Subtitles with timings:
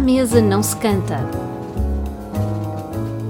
[0.00, 1.18] Mesa não se canta.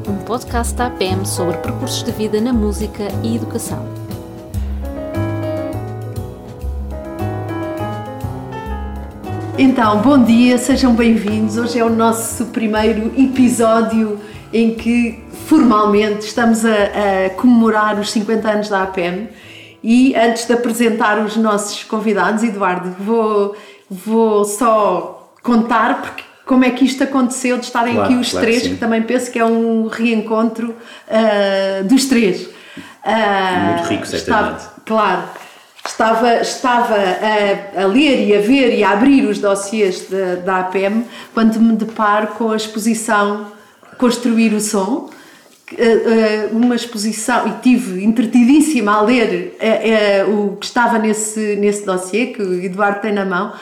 [0.08, 3.84] Um podcast da APM sobre percursos de vida na música e educação.
[9.58, 11.56] Então, bom dia, sejam bem-vindos.
[11.56, 14.20] Hoje é o nosso primeiro episódio
[14.52, 19.28] em que formalmente estamos a, a, comemorar os 50 anos da APM.
[19.82, 23.56] E antes de apresentar os nossos convidados, Eduardo, vou,
[23.90, 28.44] vou só contar porque, como é que isto aconteceu de estarem Claro, aqui os claro,
[28.44, 28.70] três, sim.
[28.70, 30.74] que também penso que é um reencontro
[31.08, 32.48] ah, dos três.
[33.04, 34.84] Ah, Muito rico, estava, certamente.
[34.84, 35.22] Claro.
[35.86, 40.58] Estava, estava a, a ler e a ver e a abrir os dossiês da, da
[40.58, 43.52] APM quando me deparo com a exposição
[43.96, 45.08] Construir o Som,
[45.64, 49.56] que, eh, uma exposição, e tive entretidíssima a ler
[50.28, 53.52] o que estava nesse, nesse dossiê, que o Eduardo tem na mão,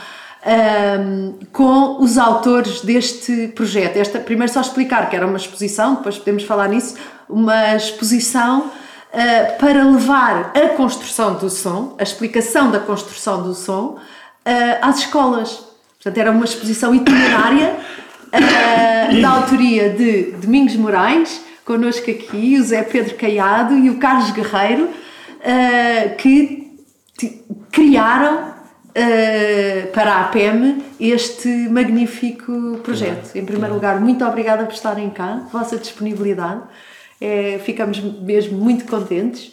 [0.45, 3.97] ahm, com os autores deste projeto.
[3.97, 6.95] Esta, primeiro só explicar que era uma exposição, depois podemos falar nisso,
[7.29, 8.71] uma exposição
[9.13, 13.99] ah, para levar a construção do som, a explicação da construção do som,
[14.45, 15.65] ah, às escolas.
[15.97, 17.77] Portanto, era uma exposição itinerária
[18.33, 24.31] ah, da autoria de Domingos Moraes, connosco aqui, o Zé Pedro Caiado e o Carlos
[24.31, 24.89] Guerreiro,
[26.17, 26.73] que
[27.71, 28.55] criaram
[28.99, 33.37] ah, para a APM este magnífico projeto.
[33.37, 36.63] Em primeiro lugar, muito obrigada por estarem cá, vossa disponibilidade.
[37.21, 39.53] É, ficamos mesmo muito contentes.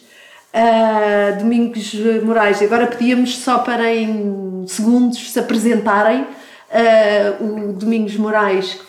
[0.52, 1.94] Ah, Domingos
[2.24, 6.26] Moraes, agora pedíamos só para em segundos se apresentarem.
[6.70, 8.80] Ah, o Domingos Moraes,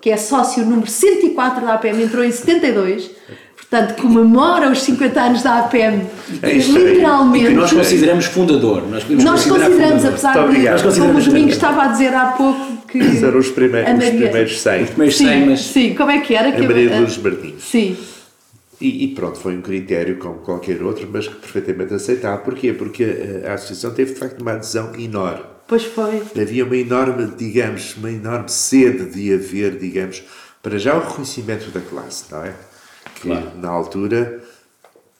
[0.00, 3.10] que é sócio número 104 da APM, entrou em 72,
[3.72, 6.02] portanto comemora os 50 anos da APM,
[6.42, 7.44] É literalmente.
[7.46, 8.82] E que nós consideramos fundador.
[8.86, 10.08] Nós, Nós consideramos, fundador.
[10.10, 10.68] apesar Muito de.
[10.68, 13.98] Nós como o Domingos estava a dizer há pouco, que Eram os primeiros, a os
[14.04, 14.84] Maria- primeiros 100.
[14.86, 16.48] Primeiros sim, 100, mas sim, como é que era?
[16.50, 17.62] A que Maria de a- Lourdes Martins.
[17.64, 17.96] Sim,
[18.78, 22.40] E, e pronto, foi um critério como qualquer outro, mas que perfeitamente aceitável.
[22.44, 22.72] Porquê?
[22.74, 25.44] Porque a, a associação teve de facto uma adesão enorme.
[25.66, 26.20] pois foi.
[26.38, 30.22] Havia uma enorme, digamos, uma enorme sede de haver, digamos,
[30.62, 32.52] para já o reconhecimento da classe, não é?
[33.16, 33.52] Que Claro.
[33.58, 34.42] na altura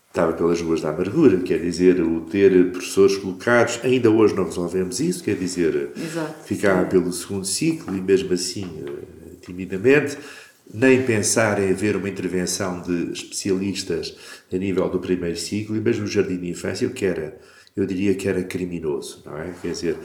[0.09, 5.01] estava pelas ruas da amargura, quer dizer, o ter professores colocados, ainda hoje não resolvemos
[5.01, 6.35] isso, quer dizer, Exato.
[6.45, 10.19] ficava pelo segundo ciclo e mesmo assim, eh, timidamente,
[10.73, 14.15] nem pensar em haver uma intervenção de especialistas
[14.53, 17.39] a nível do primeiro ciclo e mesmo no jardim de infância, o que era,
[17.75, 19.51] eu diria que era criminoso, não é?
[19.63, 19.97] Quer dizer,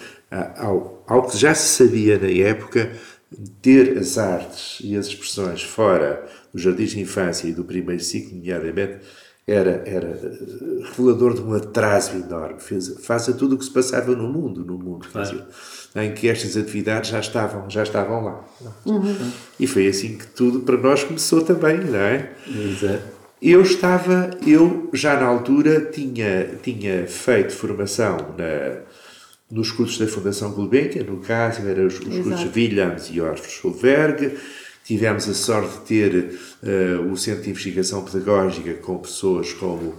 [0.58, 2.92] ao, ao que já se sabia na época,
[3.62, 6.26] ter as artes e as expressões fora
[6.58, 8.98] dos jardins de infância e do primeiro ciclo, nomeadamente,
[9.46, 13.72] era, era eh, revelador de um atraso enorme, fez, face a tudo o que se
[13.72, 15.30] passava no mundo, no mundo, Claro.
[15.30, 15.46] dizer,
[15.96, 18.46] em que estas atividades já estavam, já estavam lá.
[19.58, 22.32] E foi assim que tudo para nós começou também, não é?
[22.48, 23.04] Exato.
[23.42, 28.82] Eu estava, eu já na altura tinha, tinha feito formação na,
[29.50, 32.54] nos cursos da Fundação Gulbenkian, no caso eram os, os cursos.
[32.56, 34.36] Williams e Orff Schulberg.
[34.88, 39.94] Tivemos a sorte de ter eh, o Centro de Investigação Pedagógica com pessoas como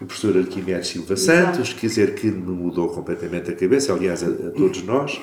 [0.00, 4.28] o professor Arquimedes Silva Santos, quer dizer, que me mudou completamente a cabeça, aliás, a,
[4.28, 5.20] a todos nós.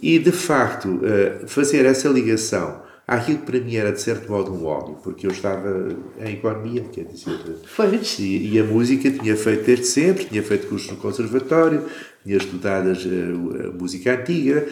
[0.00, 4.52] E, de facto, eh, fazer essa ligação àquilo que para mim era, de certo modo,
[4.52, 5.88] um hobby, porque eu estava
[6.20, 7.40] em economia, quer dizer,
[7.76, 8.18] Pois.
[8.20, 11.84] e, e a música tinha feito desde sempre, tinha feito cursos no conservatório,
[12.22, 14.64] tinha estudado as, eh, a música antiga,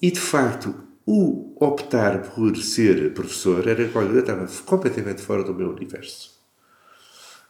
[0.00, 0.72] e, de facto,
[1.06, 6.32] o optar por ser professor era qualquer coisa, estava completamente fora do meu universo.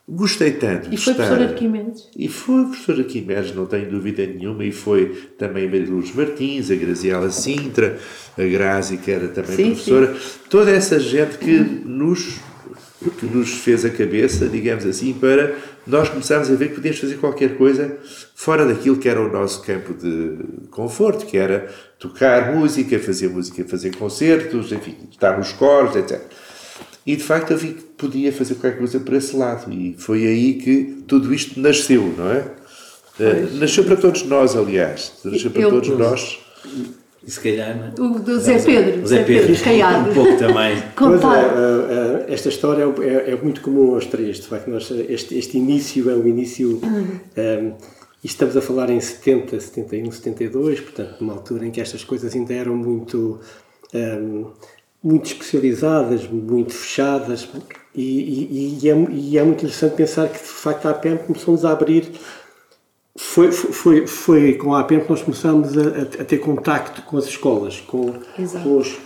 [0.06, 1.28] Gostei tanto de E foi estar...
[1.28, 2.08] professor Arquimedes?
[2.14, 6.70] E foi professor Arquimedes, não tenho dúvida nenhuma, e foi também a Maria Lourdes Martins,
[6.70, 7.98] a Graziela Sintra,
[8.36, 10.14] a Grazi, que era também Sim, professora,
[10.50, 12.38] toda essa gente que nos,
[13.18, 17.16] que nos fez a cabeça, digamos assim, para nós começarmos a ver que podíamos fazer
[17.16, 17.96] qualquer coisa
[18.34, 20.38] fora daquilo que era o nosso campo de
[20.70, 21.68] conforto, que era
[21.98, 26.20] tocar música, fazer música, fazer concertos, enfim, estar nos coros, etc.
[27.06, 29.70] E de facto eu vi que podia fazer qualquer coisa por esse lado.
[29.72, 32.44] E foi aí que tudo isto nasceu, não é?
[33.20, 35.12] Eh, nasceu para todos nós, aliás.
[35.24, 36.38] Nasceu para Eu- todos nós.
[37.26, 37.92] E se calhar.
[37.96, 38.00] é?
[38.00, 40.10] O do Zé Pedro, O Zé Pedro, Caiado.
[40.10, 40.76] um pouco também.
[40.96, 41.38] Pois Contar.
[41.38, 44.36] é, eh, eh, esta história é, é- é muito comum aos três.
[44.36, 46.80] De facto, nós, este, este início é um início.
[47.36, 47.72] eh,
[48.22, 52.34] e estamos a falar em 70, 71, 72, portanto, numa altura em que estas coisas
[52.34, 53.40] ainda eram muito.
[53.92, 54.18] eh,
[55.02, 57.46] muito especializadas, muito fechadas,
[57.94, 61.62] e, e- e é, e é muito interessante pensar que, de facto, a APM começou-nos
[61.64, 62.10] a abrir
[63.16, 67.26] foi, foi, foi com a APM que nós começámos a, a- ter contacto com as
[67.26, 68.14] escolas, com,
[68.62, 68.96] com os,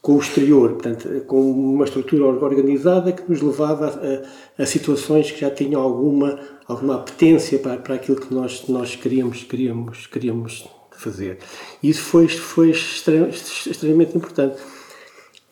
[0.00, 5.30] com o exterior, portanto, com uma estrutura organizada que nos levava a, a, a situações
[5.32, 10.68] que já tinham alguma, alguma apetência para, para aquilo que nós, nós queríamos, queríamos, queríamos
[10.92, 11.38] fazer.
[11.82, 14.56] E isso foi, foi extremamente importante.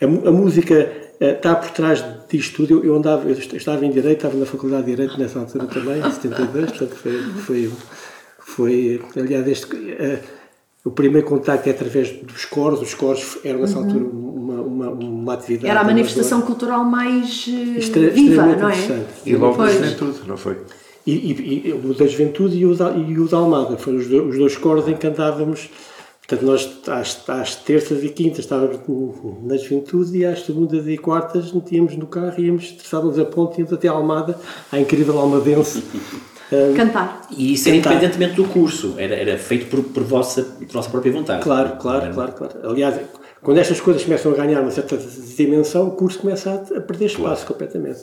[0.00, 2.74] A, a música uh, está por trás disto tudo.
[2.74, 5.98] Eu, eu, andava, eu estava em Direito, estava na Faculdade de Direito nessa altura também,
[5.98, 7.72] em 72, portanto foi, foi,
[8.44, 10.18] foi aliás, este, uh,
[10.84, 12.82] o primeiro contacto é através dos coros.
[12.82, 13.84] Os coros eram nessa uhum.
[13.84, 15.70] altura uma, uma, uma, atividade.
[15.70, 19.06] Era a manifestação cultural mais uh, Extre viva, não é?
[19.24, 20.58] E logo da juventude, não foi?
[21.06, 23.76] E, e, e, o da juventude e o da, e o da Almada.
[23.78, 25.70] Foram os, dois, os dois coros em que andávamos.
[26.26, 28.78] Portanto, nós às, às terças e quintas estávamos
[29.42, 33.56] na juventude e às segundas e quartas metíamos no carro e íamos, traçávamos a ponte
[33.56, 34.38] e íamos até a Almada,
[34.72, 35.82] à incrível almadense.
[36.76, 37.22] Cantar.
[37.30, 41.12] E isso era independentemente do curso, era, era feito por, por, vossa, por vossa própria
[41.12, 41.42] vontade.
[41.42, 42.54] Claro, claro, claro, claro.
[42.64, 43.00] Aliás,
[43.42, 47.46] quando estas coisas começam a ganhar uma certa dimensão, o curso começa a, perder espaço
[47.46, 47.46] claro.
[47.46, 48.00] completamente.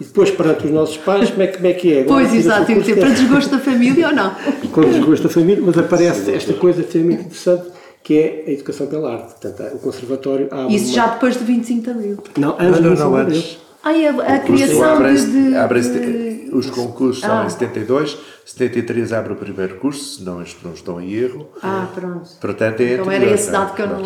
[0.00, 2.00] E depois, perante os nossos pais, como é, como é que é?
[2.00, 4.34] Agora, pois, exato, que ter para desgosto da família ou não?
[4.72, 9.14] Com desgosto da família, mas aparece esta coisa extremamente interessante que é a educação pela
[9.14, 9.40] arte.
[9.40, 10.48] Portanto, o conservatório...
[10.68, 10.94] Isso uma...
[10.94, 12.18] já depois de 25 de Abril?
[12.36, 13.58] Não, antes não, não, não, antes.
[13.82, 16.33] Ai, a, a criação de, abre de...
[16.54, 17.28] Os concursos ah.
[17.28, 21.48] são em 72, 73 abre o primeiro curso, se não, não estão em erro.
[21.62, 22.30] Ah, pronto.
[22.40, 24.02] Portanto, é então era esse dado que eu não,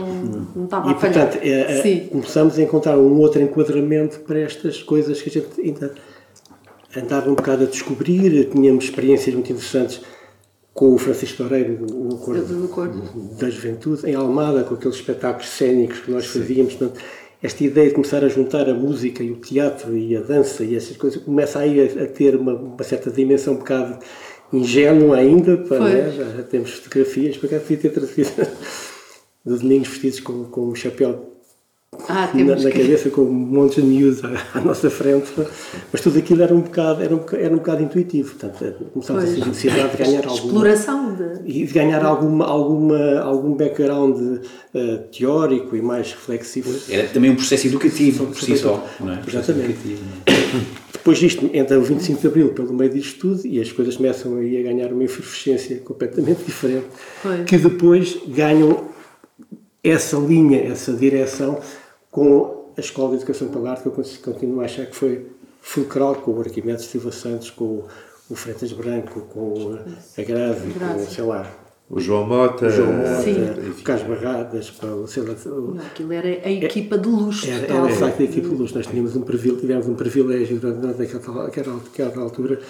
[0.57, 1.27] não estava e, a falhar.
[1.27, 5.61] portanto, é, é, começamos a encontrar um outro enquadramento para estas coisas que a gente
[5.61, 5.95] ainda
[6.97, 10.01] andava um bocado a descobrir, tínhamos experiências muito interessantes
[10.79, 12.19] com o Francisco Loureiro no
[12.69, 12.97] Corpo
[13.37, 16.75] da Juventude, em Almada, com aqueles espetáculos cênicos que nós fazíamos.
[16.75, 17.01] Portanto,
[17.43, 20.75] esta ideia de começar a juntar a música e o teatro e a dança e
[20.75, 23.99] essas coisas começa aí a, a ter uma, uma, certa dimensão um bocado
[24.53, 26.11] ingênua ainda, para, né?
[26.11, 28.31] já, já, temos fotografias, para cá devia ter trazido
[29.47, 31.38] de meninos vestidos com, com um chapéu
[32.09, 35.31] ah, na, na cabeça com um monte de news à, à, nossa frente,
[35.93, 39.27] mas tudo aquilo era um bocado, era um, era um bocado intuitivo, portanto começámos a
[39.27, 40.47] ter necessidade de ganhar alguma...
[40.47, 41.29] Exploração de...
[41.45, 46.75] E de ganhar alguma, alguma, algum background uh, teórico e mais reflexivo.
[46.89, 49.21] Era também um processo educativo, por si só, não é?
[49.27, 49.79] Exatamente.
[50.93, 54.37] Depois disto, entra o 25 de Abril pelo meio disto tudo e as coisas começam
[54.37, 56.87] aí a ganhar uma efervescência completamente diferente,
[57.23, 57.45] Foi.
[57.45, 58.89] que depois ganham
[59.83, 61.61] essa linha, essa direção
[62.19, 65.27] com a Escola de Educação pela Arte, que eu continuo a achar que foi
[65.61, 67.85] fulcral com o Arquimedes Silva Santos, com
[68.29, 69.79] o Freitas Branco, com
[70.19, 71.49] a Grave, com, sei lá,
[71.89, 75.87] o João Mota, o João Mota, o Carlos Barradas, para o, sei lá, o, Não,
[75.87, 77.49] aquilo era a equipa de luxo.
[77.49, 78.75] Era, era de facto a equipa de luxo.
[78.75, 81.03] Nós tínhamos um privilégio, tivemos um privilégio durante
[82.03, 82.61] aquela altura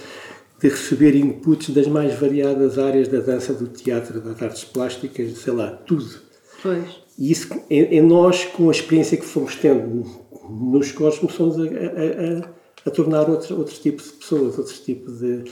[0.61, 5.55] de receber inputs das mais variadas áreas da dança, do teatro, das artes plásticas, sei
[5.55, 6.29] lá, tudo
[6.63, 7.08] Pois.
[7.19, 10.07] E isso, em, em, nós, com a experiência que fomos tendo
[10.49, 12.49] nos coros, começamos a, a, a,
[12.87, 15.45] a tornar outro, outros tipos de pessoas, outros tipos de.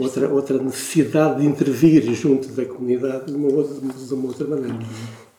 [0.00, 4.74] Outra, outra necessidade de intervir junto da comunidade de uma outra, de uma outra maneira.
[4.74, 4.80] Uhum.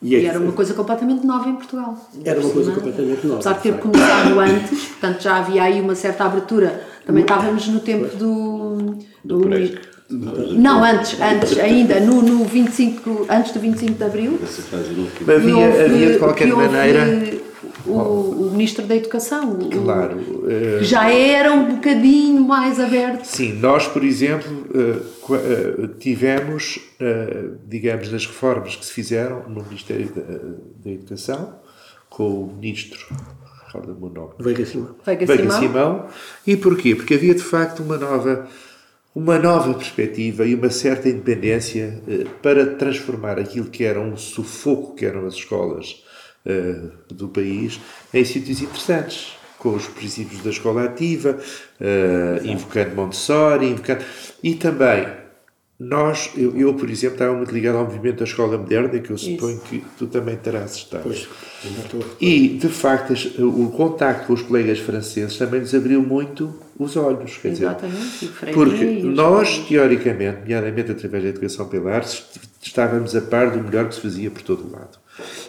[0.02, 1.98] E, e, era uma coisa completamente nova em Portugal.
[2.24, 3.40] Era uma coisa completamente nova.
[3.40, 6.88] Apesar de ter começado antes, portanto já havia aí uma certa abertura.
[7.06, 8.98] Também estávamos no tempo do.
[9.26, 9.50] do, do
[10.10, 14.40] não, antes, antes ainda, no, no 25, antes do 25 de Abril.
[15.22, 17.40] Havia, houve, havia de qualquer maneira.
[17.86, 19.58] O, o, Ministro da Educação.
[19.70, 20.18] Claro.
[20.18, 23.26] Uh, já era um bocadinho mais aberto.
[23.26, 26.80] Sim, nós, por exemplo, uh, uh, tivemos,
[27.66, 30.22] digamos, nas reformas que se fizeram no Ministério da,
[30.84, 31.56] da Educação,
[32.10, 33.00] com o Ministro.
[33.66, 34.34] Recorda-me o nome.
[34.40, 34.96] Veiga Simão.
[35.06, 35.60] Veiga, Veiga Simão.
[35.60, 36.08] Simão.
[36.46, 36.96] E porquê?
[36.96, 38.48] Porque havia de facto uma nova
[39.14, 44.96] uma nova perspectiva e uma certa independência eh, para transformar aquilo que era um sufoco
[44.96, 46.04] que eram as escolas
[46.46, 47.80] eh, do país
[48.14, 51.38] em sítios interessantes, com os princípios da escola ativa,
[51.80, 54.04] eh, invocando Montessori, invocando...
[54.44, 55.08] e também
[55.80, 59.18] nós, eu, eu, por exemplo, estava muito ligado ao movimento da escola moderna, que eu
[59.18, 59.66] suponho Isso.
[59.66, 61.04] que tu também terás estado.
[61.04, 61.26] Pois,
[62.20, 67.38] e, de facto, o contacto com os colegas franceses também nos abriu muito os olhos.
[67.38, 67.98] Quer Exatamente.
[68.20, 72.26] Dizer, porque nós, teoricamente, nomeadamente através da educação pela arte,
[72.62, 74.98] estávamos a par do melhor que se fazia por todo o lado.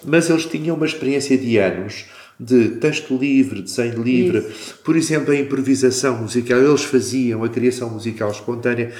[0.04, 2.04] Mas eles tinham uma experiência de anos
[2.40, 4.78] de texto livre, desenho livre, Isso.
[4.82, 8.92] por exemplo, a improvisação musical, eles faziam a criação musical espontânea.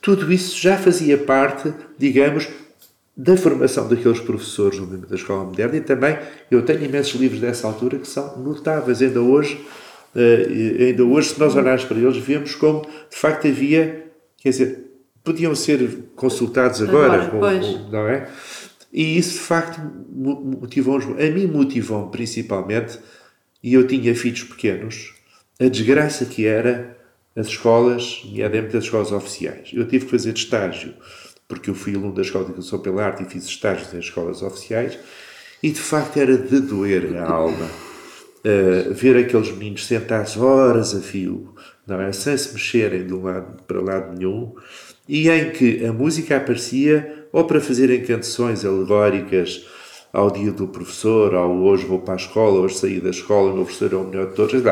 [0.00, 2.48] Tudo isso já fazia parte, digamos,
[3.16, 6.18] da formação daqueles professores no movimento da escola moderna e também
[6.50, 9.60] eu tenho imensos livros dessa altura que são notáveis ainda hoje.
[10.14, 14.06] Uh, ainda hoje, se nós olharmos para eles, vemos como de facto havia,
[14.38, 14.90] quer dizer,
[15.22, 18.28] podiam ser consultados agora, agora com, não é?
[18.92, 19.80] E isso, de facto,
[20.10, 21.04] motivou-nos.
[21.06, 22.98] A mim motivou principalmente,
[23.62, 25.14] e eu tinha filhos pequenos,
[25.60, 26.96] a desgraça que era
[27.36, 29.70] as escolas, nomeadamente as escolas oficiais.
[29.72, 30.94] Eu tive que fazer estágio,
[31.46, 34.42] porque eu fui aluno da Escola de Educação pela Arte e fiz estágios em escolas
[34.42, 34.98] oficiais,
[35.62, 41.00] e de facto era de doer a alma uh, ver aqueles meninos sentados horas a
[41.00, 41.54] fio,
[41.86, 42.12] não é?
[42.12, 44.54] sem se mexerem de um lado para lado nenhum,
[45.08, 49.66] e em que a música aparecia ou para fazerem canções alegóricas
[50.12, 53.54] ao dia do professor, ao hoje vou para a escola, hoje saí da escola, o
[53.54, 54.62] meu professor é o melhor de todos,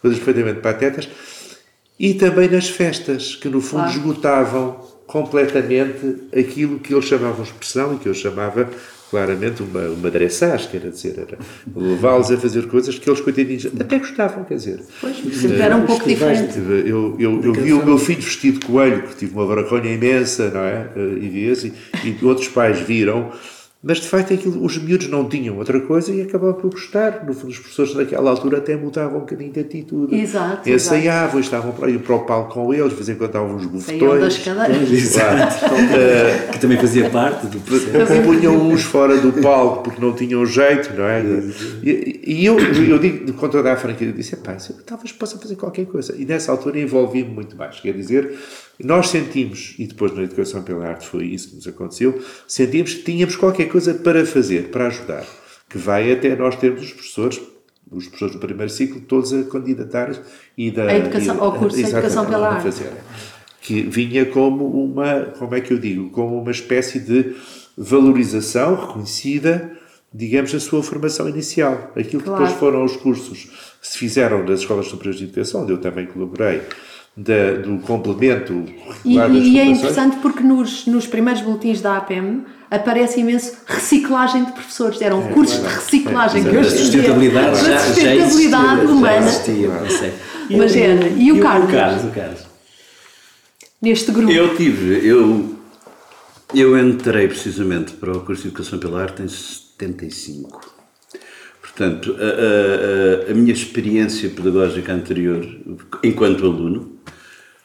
[0.00, 1.08] coisas perfeitamente patetas,
[1.98, 3.98] e também nas festas, que no fundo claro.
[3.98, 8.68] esgotavam completamente aquilo que eles chamavam expressão e que eu chamava
[9.10, 11.38] claramente uma, uma dressage, quer dizer, era
[11.74, 14.80] levá-los a fazer coisas que eles, coitadinhos, até gostavam, quer dizer.
[15.00, 15.16] Pois,
[15.58, 16.58] era um pouco diferente.
[16.58, 20.50] Eu, eu, eu vi o meu filho vestido de coelho, que tive uma vergonha imensa,
[20.50, 20.90] não é?
[20.94, 21.72] E vi
[22.04, 23.32] e, e outros pais viram
[23.80, 27.24] mas de facto aquilo, os miúdos não tinham outra coisa e acabavam por gostar.
[27.24, 30.16] No fundo, os professores naquela altura até mudavam um bocadinho de atitude.
[30.16, 30.68] Exato.
[30.68, 33.66] Ensaiavam, estavam para ir para o palco com eles, de vez em quando davam uns
[33.66, 34.20] bufetões.
[34.20, 34.90] das cadeiras.
[34.90, 35.66] Exato.
[35.66, 38.22] uh, que também fazia parte do processo.
[38.24, 41.22] Punham uns fora do palco porque não tinham jeito, não é?
[41.80, 45.54] E, e eu, eu digo com toda a franquia, eu disse: pá, talvez possa fazer
[45.54, 46.16] qualquer coisa.
[46.18, 47.78] E nessa altura envolvi-me muito mais.
[47.78, 48.36] Quer dizer,
[48.84, 53.02] nós sentimos, e depois na Educação pela Arte foi isso que nos aconteceu, sentimos que
[53.02, 55.26] tínhamos qualquer coisa para fazer, para ajudar,
[55.68, 57.40] que vai até nós termos os professores,
[57.90, 60.12] os professores do primeiro ciclo, todos a candidatar
[60.56, 60.84] e da...
[60.84, 62.64] A educação, e, ao curso de Educação pela Arte.
[62.64, 62.92] Fazer,
[63.60, 67.34] que vinha como uma, como é que eu digo, como uma espécie de
[67.76, 69.76] valorização reconhecida,
[70.12, 71.92] digamos, da sua formação inicial.
[71.96, 72.38] Aquilo claro.
[72.38, 73.44] que depois foram os cursos
[73.80, 76.62] que se fizeram nas escolas superiores de educação, onde eu também colaborei,
[77.18, 78.64] da, do complemento
[79.04, 84.52] e, e é interessante porque nos, nos primeiros boletins da APM aparece imenso reciclagem de
[84.52, 85.02] professores.
[85.02, 85.68] Eram é, cursos claro.
[85.68, 89.20] de reciclagem é, que hoje sustentabilidade, já, sustentabilidade já humana.
[89.20, 89.68] Já existia,
[90.56, 91.08] Mas era.
[91.08, 91.68] E, e o, Carlos?
[91.68, 92.40] O Carlos, o Carlos.
[93.82, 94.32] Neste grupo.
[94.32, 95.56] Eu tive, eu,
[96.54, 100.60] eu entrei precisamente para o curso de Educação pela Arte em 75.
[101.60, 105.46] Portanto, a, a, a minha experiência pedagógica anterior,
[106.02, 106.97] enquanto aluno,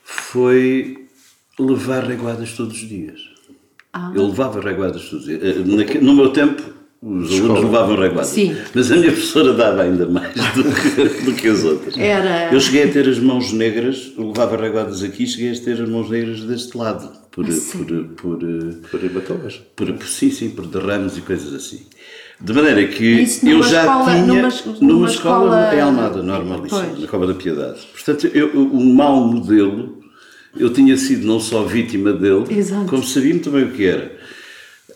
[0.04, 1.08] foi
[1.60, 3.20] levar reguadas todos os dias.
[3.92, 4.12] Ah.
[4.16, 5.42] Eu levava reguadas todos os dias.
[5.44, 6.62] Eh, no meu tempo,
[7.06, 7.54] os Escola.
[7.56, 8.28] alunos levavam reguadas.
[8.28, 8.56] Sim.
[8.74, 11.98] Mas a minha professora dava ainda mais do que, do que as outras.
[11.98, 12.54] Era...
[12.54, 16.10] Eu cheguei a ter as mãos negras, levava reguadas aqui, cheguei a ter as mãos
[16.10, 17.12] negras deste lado.
[17.30, 18.40] Por, por, por, por,
[18.90, 19.56] por hematomas?
[19.76, 21.82] Por, por, sim, sim, por derrames e coisas assim.
[22.42, 27.00] De maneira que eu já escola, tinha numa, numa, numa escola, escola em Almada, normalíssima,
[27.00, 27.80] na Cova da Piedade.
[27.94, 30.00] Portanto, eu, um mau modelo,
[30.58, 32.86] eu tinha sido não só vítima dele, Exato.
[32.90, 34.12] como sabia muito bem o que era.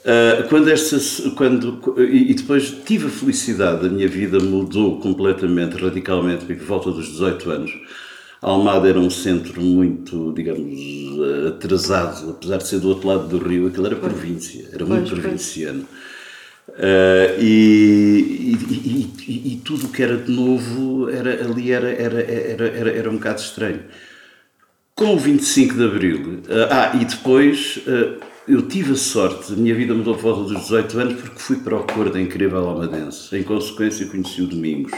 [0.08, 0.98] Uh, quando esta,
[1.32, 6.92] quando, e, e depois tive a felicidade, a minha vida mudou completamente, radicalmente, por volta
[6.92, 7.72] dos 18 anos.
[8.42, 10.80] Almada era um centro muito, digamos,
[11.48, 15.20] atrasado, apesar de ser do outro lado do rio, aquilo era província, era muito pois,
[15.20, 15.86] provinciano.
[15.90, 16.17] Pois.
[16.70, 22.22] Uh, e, e, e, e, tudo o que era de novo era, ali era, era,
[22.22, 23.80] era, era, era um bocado estranho.
[24.94, 29.56] Com o 25 de Abril, uh, ah, e depois uh, eu tive a sorte, a
[29.56, 32.68] minha vida mudou por volta dos 18 anos porque fui para o cor da Incrível
[32.68, 33.36] Almadense.
[33.36, 34.92] Em consequência, conheci o Domingos.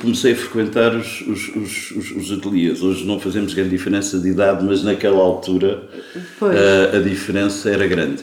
[0.00, 2.82] Comecei a frequentar os, os, os, os, ateliês.
[2.82, 5.88] Hoje não fazemos grande diferença de idade, mas naquela altura
[6.94, 8.22] a diferença era grande.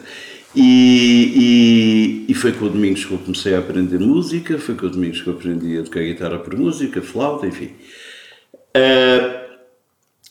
[0.55, 4.86] E, e, e, foi com o Domingos que eu comecei a aprender música, foi com
[4.86, 7.72] o Domingos que eu aprendi a tocar guitarra por música, flauta, enfim.
[8.75, 9.41] Uh,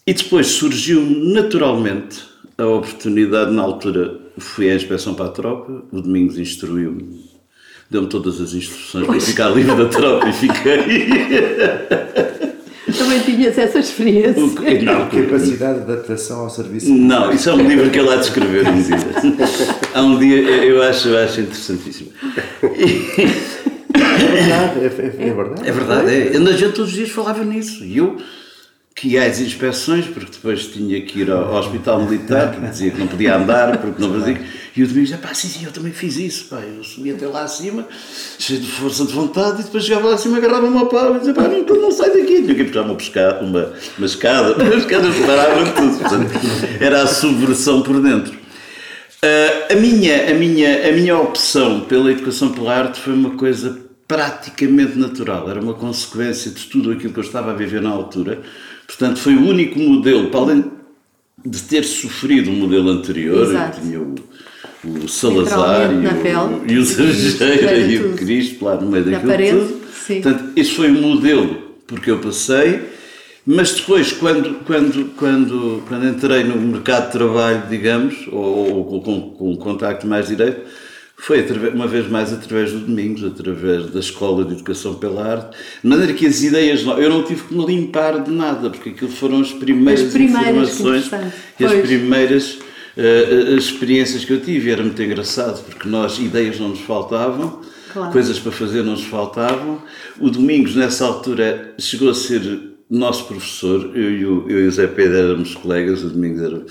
[0.06, 2.22] e depois surgiu naturalmente
[2.58, 7.24] a oportunidade, na altura fui à inspeção para a tropa, o Domingos instruiu-me,
[7.90, 11.10] deu-me todas as instruções para ficar livre da tropa e fiquei.
[12.98, 14.42] Também tinhas essa experiência.
[14.42, 16.92] O, não, capacidade de adaptação ao serviço.
[16.92, 18.96] Não, isso é um livro que ele há de escrever um dia.
[19.94, 22.10] Há um dia, eu acho, eu acho interessantíssimo.
[23.92, 25.68] É verdade, é, é, é verdade.
[25.68, 26.36] É verdade, é.
[26.36, 27.84] A gente todos os dias falava nisso.
[27.84, 28.16] E eu
[29.00, 32.98] que ia às inspeções, porque depois tinha que ir ao, hospital militar, porque dizia que
[32.98, 34.38] não podia andar, porque não fazia.
[34.76, 36.58] E o Domingos dizia, pá, sim, sim, eu também fiz isso, pá.
[36.58, 37.88] Eu subia até lá acima,
[38.38, 41.32] cheio de força de vontade, e depois chegava lá acima, agarrava-me ao pau e dizia,
[41.32, 42.42] pá, não, não sai daqui.
[42.42, 45.98] Tinha que buscar uma, pesca, uma, uma escada, uma escada separavam tudo.
[45.98, 46.30] Portanto,
[46.78, 48.34] era a subversão por dentro.
[48.34, 53.80] Uh, a, minha, a, minha, a minha opção pela educação pela arte foi uma coisa
[54.06, 58.42] praticamente natural, era uma consequência de tudo aquilo que eu estava a viver na altura
[58.90, 60.64] Portanto, foi o único modelo, para além
[61.46, 63.80] de ter sofrido um modelo anterior, Exato.
[63.80, 64.14] tinha o,
[64.84, 68.16] o Salazar e o, e o Sargeira e o.
[68.16, 69.80] Cristo lá no meio daquilo parede, tudo.
[70.06, 70.20] sim.
[70.20, 72.82] Portanto, este foi um modelo porque eu passei,
[73.46, 79.20] mas depois, quando, quando, quando, quando entrei no mercado de trabalho, digamos, ou, ou com,
[79.30, 80.68] com um contacto mais direto,
[81.20, 85.88] foi uma vez mais através do Domingos, através da Escola de Educação pela Arte, de
[85.88, 89.40] maneira que as ideias, eu não tive que me limpar de nada, porque aquilo foram
[89.40, 91.10] as primeiras, As primeiras, que informações
[91.58, 92.58] e as primeiras
[93.56, 94.70] as experiências que eu tive.
[94.70, 97.60] Era muito engraçado, porque nós, ideias não nos faltavam,
[97.92, 98.12] Claro.
[98.12, 99.82] coisas para fazer não nos faltavam.
[100.20, 102.40] O Domingos, nessa altura, chegou a ser
[102.88, 103.90] nosso professor.
[103.96, 106.62] Eu e o, eu e o Zé Pedro éramos colegas, o Domingos era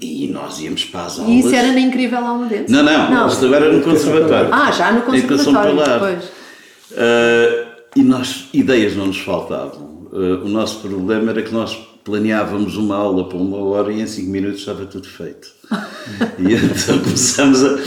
[0.00, 1.34] e nós íamos para as aulas.
[1.34, 2.72] E isso era na Incrível Almadense?
[2.72, 4.48] Não, não, isto agora era no Conservatório.
[4.52, 5.98] Ah, já no Conservatório, pela Arte.
[6.00, 6.24] pois.
[6.92, 10.08] Uh, e nós, ideias não nos faltavam.
[10.12, 14.06] Uh, o nosso problema era que nós planeávamos uma aula para uma hora e em
[14.06, 15.48] cinco minutos estava tudo feito.
[16.38, 17.78] e então começamos a.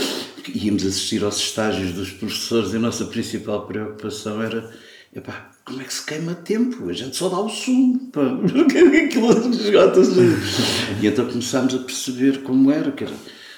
[0.54, 4.70] íamos assistir aos estágios dos professores e a nossa principal preocupação era.
[5.14, 6.88] Epá, como é que se queima tempo?
[6.88, 8.22] A gente só dá o sumo, pá.
[9.04, 10.20] Aquilo esgota-se.
[11.00, 13.12] E então começámos a perceber como era, que era.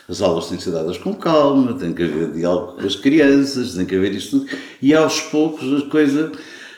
[0.07, 3.75] As aulas têm que ser dadas com calma, tem que haver diálogo com as crianças,
[3.75, 4.51] tem que haver isto tudo.
[4.83, 6.31] E aos poucos a coisa,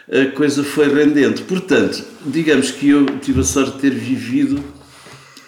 [0.08, 1.42] a coisa foi rendendo.
[1.42, 4.62] Portanto, digamos que eu tive a sorte de ter vivido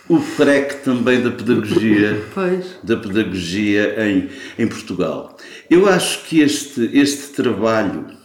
[0.08, 2.64] o PREC também da pedagogia, Pois.
[2.82, 4.28] da pedagogia em,
[4.58, 5.36] em Portugal.
[5.70, 8.15] Eu acho que este, este trabalho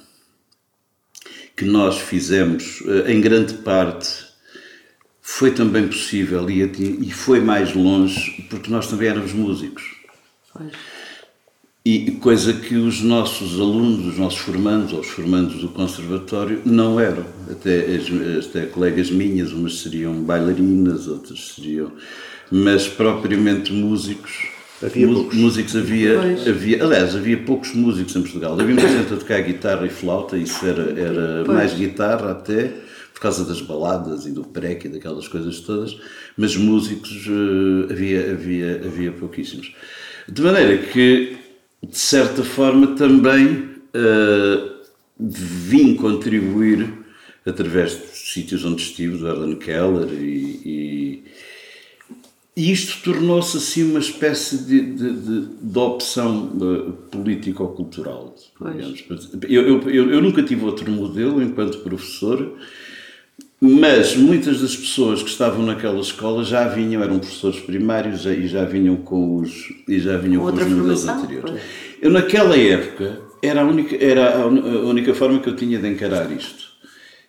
[1.61, 4.25] que nós fizemos, eh, em grande parte,
[5.21, 9.83] foi também possível e, e foi mais longe porque nós também éramos músicos.
[10.51, 10.71] Pois.
[11.85, 16.99] E coisa que os nossos alunos, os nossos formandos, ou os formandos do conservatório, não
[16.99, 17.27] eram.
[17.47, 21.91] Até, as, até colegas minhas, umas seriam bailarinas, outras seriam.
[22.51, 24.47] Mas propriamente músicos.
[24.83, 25.37] Havia poucos.
[25.37, 26.47] Músicos havia, Pois.
[26.47, 26.83] havia.
[26.83, 28.53] Aliás, havia poucos músicos em Portugal.
[28.53, 31.57] Havia muita gente a tocar guitarra e flauta, isso era, era Pois.
[31.57, 32.71] mais guitarra até,
[33.13, 35.95] por causa das baladas e do prec e daquelas coisas todas,
[36.35, 39.73] mas músicos eh, havia, havia, havia pouquíssimos.
[40.27, 41.37] De maneira que,
[41.87, 44.69] de certa forma, também eh,
[45.19, 46.91] vim contribuir
[47.45, 51.23] através de sítios onde estive, do Erlen Keller e- e
[52.61, 58.35] e isto tornou-se assim uma espécie de, de, de, de opção eh, político-cultural.
[59.49, 62.57] Eu, eu, eu, eu nunca tive outro modelo enquanto professor,
[63.59, 68.47] mas muitas das pessoas que estavam naquela escola já vinham, eram professores primários já- e
[68.47, 69.51] já vinham com os,
[69.87, 71.51] e já vinham com Outra os modelos anteriores.
[71.51, 71.63] pois.
[72.01, 76.31] Eu naquela época era a única, era a única forma que eu tinha de encarar
[76.31, 76.71] isto.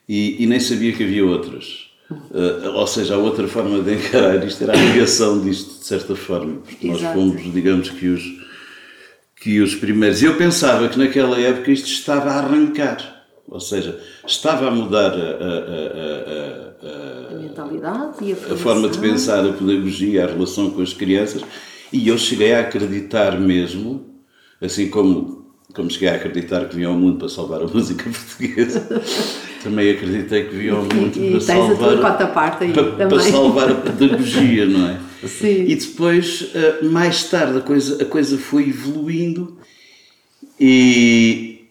[0.09, 1.92] E, e nem sabia que havia outras.
[2.31, 6.15] Uh, ou seja, a outra forma de encarar isto era a negação disto, de certa
[6.17, 6.57] forma.
[6.65, 7.15] Porque nós Exato.
[7.19, 8.23] fomos, digamos que os,
[9.41, 10.23] que os primeiros.
[10.23, 13.23] Eu pensava que naquela época isto estava a arrancar.
[13.49, 15.23] Ou seja, estava a mudar a, a-
[16.87, 21.43] a- a- mentalidade e a, forma de pensar a pedagogia, a relação com as crianças,
[21.93, 24.07] e eu cheguei a acreditar mesmo,
[24.61, 29.03] assim como, como cheguei a acreditar que vinha ao mundo para salvar a música portuguesa,
[29.63, 32.73] também acreditei que vinha ao mundo E para tens a tua salvar, cota parte aí
[32.75, 35.01] para, para salvar a pedagogia, não é?
[35.27, 35.65] Sim.
[35.67, 39.59] E depois, eh, mais tarde, a coisa, a coisa foi evoluindo
[40.59, 41.67] e,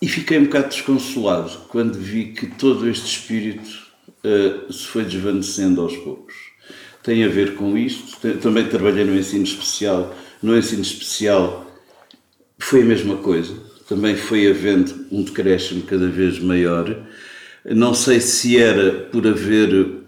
[0.00, 3.70] e fiquei um bocado desconsolado quando vi que todo este espírito
[4.24, 6.34] eh, se foi desvanecendo aos poucos.
[7.02, 8.16] Tem a ver com isto.
[8.38, 10.14] Também trabalhei no ensino especial.
[10.40, 11.66] No ensino especial
[12.58, 13.54] foi a mesma coisa.
[13.88, 16.96] Também foi havendo um decréscimo cada vez maior.
[17.64, 20.02] Não sei se era por haver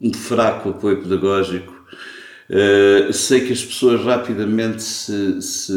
[0.00, 1.72] um fraco apoio pedagógico.
[2.50, 5.40] Uh, sei que as pessoas rapidamente se.
[5.40, 5.72] se-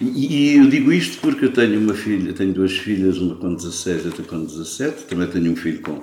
[0.00, 4.04] E, eu digo isto porque eu tenho uma filha, tenho duas filhas, uma com 16
[4.04, 6.02] e outra com 17, também tenho um filho com,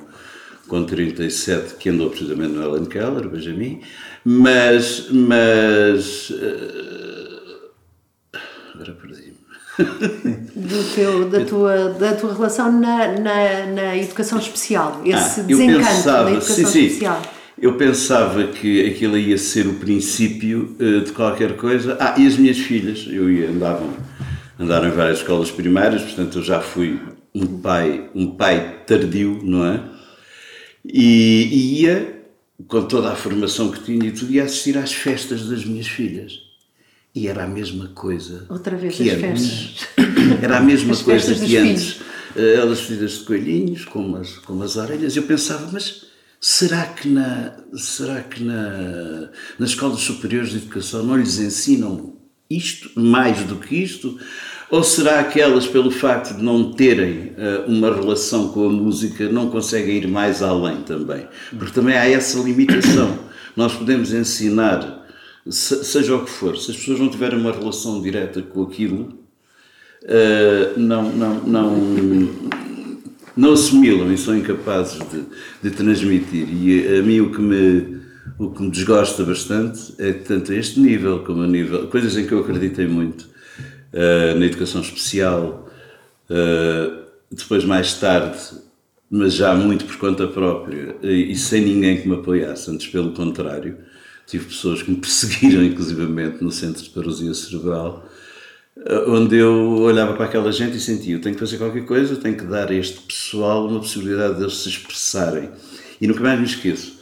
[0.67, 3.81] com 37 que andou precisamente no Ellen Keller, Benjamin,
[4.25, 5.09] mas.
[5.11, 7.71] mas uh,
[8.73, 9.30] agora perdi-me.
[9.77, 16.03] Do teu, da, tua, da tua relação na, na, na educação especial, esse Ah, desencanto
[16.05, 16.85] da educação sim, sim.
[16.85, 17.21] especial.
[17.57, 21.95] Eu pensava que aquilo ia ser o princípio eh, de qualquer coisa.
[21.99, 23.89] Ah, e as minhas filhas, eu ia, andavam,
[24.59, 26.99] andaram em várias escolas primárias, portanto eu já fui
[27.33, 29.79] um pai, um pai tardio, não é?
[30.83, 32.23] E, e ia,
[32.67, 36.50] com toda a formação que tinha e tudo, ia assistir às festas das minhas filhas.
[37.13, 38.45] E era a mesma coisa.
[38.49, 39.47] Outra vez que as antes.
[39.47, 39.87] festas.
[40.41, 41.99] Era a mesma As coisa que antes.
[42.37, 45.17] Eh, Elas vestidas de coelhinhos, com umas, com umas orelhas.
[45.17, 46.05] Eu pensava, mas
[46.43, 52.15] Será que, na, será que na, nas escolas superiores de educação não lhes ensinam
[52.49, 54.17] isto, mais do que isto?
[54.71, 59.29] Ou será que elas, pelo facto de não terem uh, uma relação com a música,
[59.29, 61.27] não conseguem ir mais além também?
[61.51, 63.19] Porque também há essa limitação.
[63.55, 65.00] Nós podemos ensinar,
[65.49, 69.19] se, seja o que for, se as pessoas não tiverem uma relação direta com aquilo,
[70.03, 72.29] uh, não, não, não,
[73.35, 75.23] não assimilam e são incapazes de,
[75.63, 76.47] de transmitir.
[76.49, 78.01] E a mim o que me
[78.37, 81.87] o que me desgosta bastante é tanto a este nível como a nível.
[81.87, 85.69] coisas em que eu acreditei muito uh, na educação especial,
[86.29, 87.01] uh,
[87.31, 88.39] depois mais tarde,
[89.09, 93.11] mas já muito por conta própria e, e, sem ninguém que me apoiasse, antes pelo
[93.11, 93.77] contrário.
[94.31, 98.09] Tive pessoas que me perseguiram, inclusivamente, no centro de parousia cerebral,
[98.77, 102.15] uh, onde eu olhava para aquela gente e sentia: eu tenho que fazer qualquer coisa,
[102.15, 105.51] tenho que dar a este pessoal uma possibilidade de eles se expressarem.
[105.99, 106.99] E nunca mais me esqueço.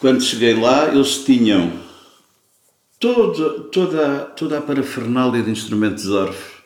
[0.00, 1.72] quando cheguei lá, eles tinham
[2.98, 6.56] todo, toda, toda a parafernália de instrumentos Orff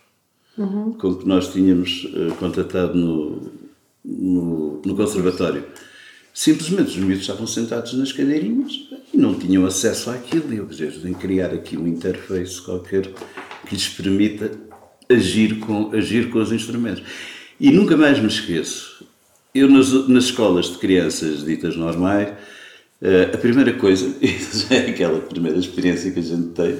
[0.61, 0.93] uhum.
[0.93, 3.53] com que nós tínhamos uh, contatado no,
[4.05, 5.65] no, no, conservatório.
[6.33, 10.53] Simplesmente os miúdos estavam sentados nas cadeirinhas e não tinham acesso àquilo.
[10.53, 10.69] E eu
[11.09, 13.11] em criar aqui um interface qualquer
[13.67, 14.51] que lhes permita
[15.09, 17.03] agir com, agir com os instrumentos.
[17.59, 19.05] E nunca mais me esqueço.
[19.55, 22.33] Eu, nas, nas escolas de crianças ditas normais,
[23.01, 24.15] Uh, a primeira coisa,
[24.71, 26.79] é aquela primeira experiência que a gente tem,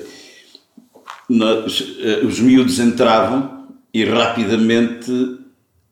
[1.31, 5.11] nós, uh, os miúdos entravam e rapidamente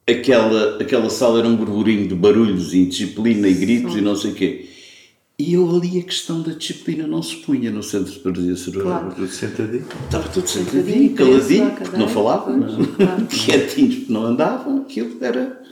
[0.08, 3.98] aquela, aquela sala era um burburinho de barulhos e disciplina e gritos Sim.
[3.98, 4.68] e não sei o quê.
[5.38, 9.00] E eu ali a questão da disciplina não se punha no centro de paralisia cerebral.
[9.00, 9.14] Claro.
[9.14, 9.86] Tudo sentadinho.
[10.04, 12.60] Estava tudo sentadinho, caladinho, porque não falavam,
[12.96, 13.26] claro.
[13.30, 15.62] quietinhos porque não andavam, aquilo era,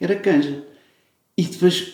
[0.00, 0.64] era canja.
[1.36, 1.92] E depois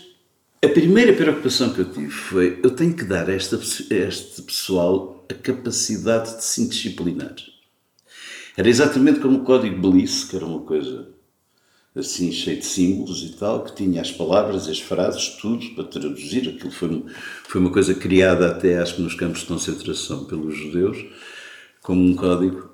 [0.63, 4.43] a primeira preocupação que eu tive foi: eu tenho que dar a, esta, a este
[4.43, 7.35] pessoal a capacidade de se disciplinar.
[8.57, 11.18] Era exatamente como o código Bliss, que era uma coisa
[12.01, 16.49] assim, cheia de símbolos e tal, que tinha as palavras, as frases, tudo para traduzir.
[16.49, 17.05] Aquilo foi,
[17.49, 20.99] foi uma coisa criada até, acho que nos campos de concentração pelos judeus,
[21.83, 22.71] como um código.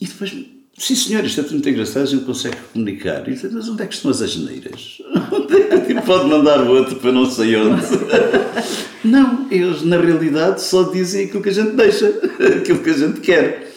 [0.00, 0.32] E depois
[0.78, 3.26] Sim, senhor, isto é tudo muito engraçado, a gente consegue comunicar.
[3.26, 4.98] E diz, mas onde é que estão as asneiras?
[5.32, 7.82] Onde é que pode mandar o outro para não sei onde?
[9.02, 12.08] não, eles na realidade só dizem aquilo que a gente deixa,
[12.60, 13.72] aquilo que a gente quer.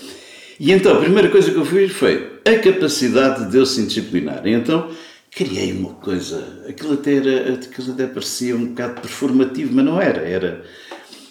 [0.60, 4.45] E então a primeira coisa que eu fiz foi a capacidade de eu se disciplinar.
[4.45, 4.89] E então
[5.32, 10.21] criei uma coisa, aquilo até, era, aquilo até parecia um bocado performativo, mas não era,
[10.21, 10.63] era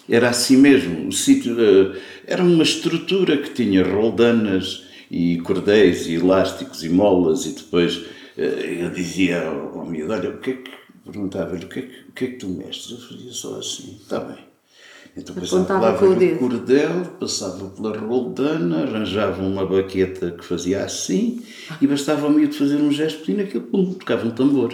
[0.09, 1.07] era assim mesmo.
[1.07, 7.45] O sítio eh, era uma estrutura que tinha roldanas e cordéis e elásticos e molas
[7.45, 8.05] e depois
[8.37, 10.71] eh, eu dizia ao, ao miúdo, olha, o que é que,
[11.03, 12.99] perguntava-lhe, o que é que, o que, é que tu mestras?
[12.99, 14.48] Eu fazia só assim, está bem.
[15.15, 21.41] Então passava pelo cordel, passava pela roldana, arranjava uma baqueta que fazia assim
[21.81, 24.73] e bastava ao miúdo fazer um gesto e naquele pum, tocava um tambor.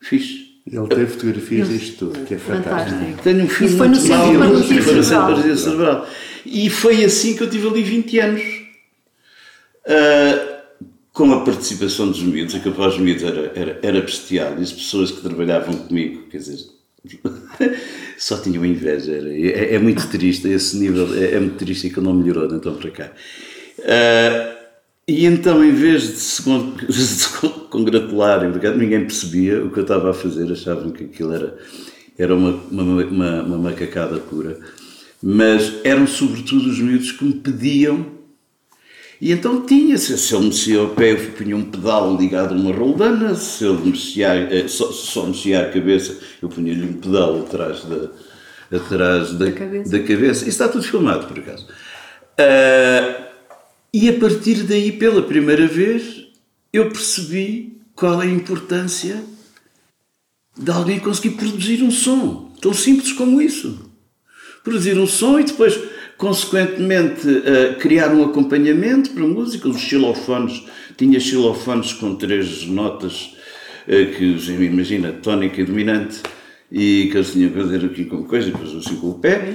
[0.00, 0.44] Fixe.
[0.66, 2.98] Ele tem fotografias disto tudo, que é fantástico.
[2.98, 3.22] fantástico.
[3.22, 6.08] Tenho um filme foi no centro de cerebral.
[6.46, 8.42] E foi assim que eu tive ali 20 anos.
[9.86, 10.54] Uh,
[11.12, 14.72] com a participação dos miúdos, a capaz dos miúdos era, era, era bestial, e as
[14.72, 16.58] pessoas que trabalhavam comigo, quer dizer,
[18.18, 19.12] só tinham inveja.
[19.12, 22.74] Era, é, é, muito triste, esse nível é, é, muito triste que não melhorou então
[22.74, 23.12] para cá.
[23.78, 24.54] Uh,
[25.06, 26.42] e então, em vez de se,
[26.88, 27.28] de se
[27.70, 31.58] congratularem, ninguém percebia o que eu estava a fazer, achavam que aquilo era,
[32.18, 34.58] era uma, uma, uma, uma macacada pura.
[35.22, 38.13] Mas eram sobretudo os miúdos que me pediam
[39.20, 42.74] e então tinha, se, ele mexia o pé, eu punha um pedal ligado a uma
[42.74, 47.84] roldana, se ele mexia, eh, só, só mexia a cabeça, eu punha-lhe um pedal atrás
[47.84, 49.90] da, atrás da, da, cabeça.
[49.90, 50.40] da cabeça.
[50.40, 51.66] Isso está tudo filmado, por acaso.
[52.38, 53.24] Uh,
[53.92, 56.26] e a partir daí, pela primeira vez,
[56.72, 59.22] eu percebi qual é a importância
[60.58, 62.52] de alguém conseguir produzir um som.
[62.60, 63.90] Tão simples como isso.
[64.64, 65.78] Produzir um som e depois
[66.16, 70.62] Consequentemente, uh, criar um acompanhamento para música, os xilofones,
[70.96, 73.34] tinha xilofones com três notas,
[73.88, 74.24] uh, que
[74.64, 76.20] imagina, tónica e dominante,
[76.70, 79.54] e que eles tinham que fazer aqui com coisa, depois assim com o pé,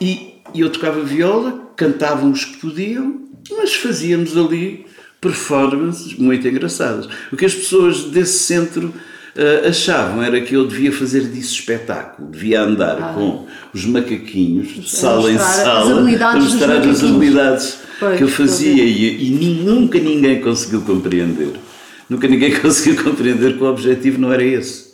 [0.00, 4.86] e, e eu tocava viola, cantavam os que podiam, mas fazíamos ali
[5.20, 7.08] performances muito engraçadas.
[7.32, 8.92] O que as pessoas desse centro
[9.38, 13.12] uh, achavam era que eu devia fazer disso espetáculo, devia andar ah.
[13.14, 18.84] com os macaquinhos de sala em sala, a mostrar as habilidades pois, que eu fazia
[18.84, 21.52] e, e, nunca ninguém conseguiu compreender.
[22.10, 24.88] Nunca ninguém conseguiu compreender que o objetivo não era esse.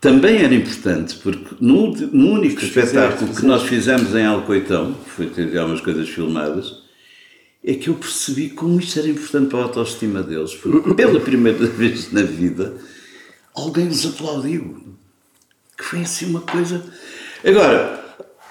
[0.00, 5.26] também era importante, porque no, no único espetáculo que nós fizemos em Alcoitão, que foi
[5.26, 6.80] ter algumas coisas filmadas,
[7.62, 10.54] é que eu percebi como isto era importante para a autoestima deles.
[10.54, 12.74] Porque pela primeira vez na vida,
[13.54, 14.96] alguém os aplaudiu.
[15.76, 16.82] Que foi assim uma coisa.
[17.44, 17.98] Agora,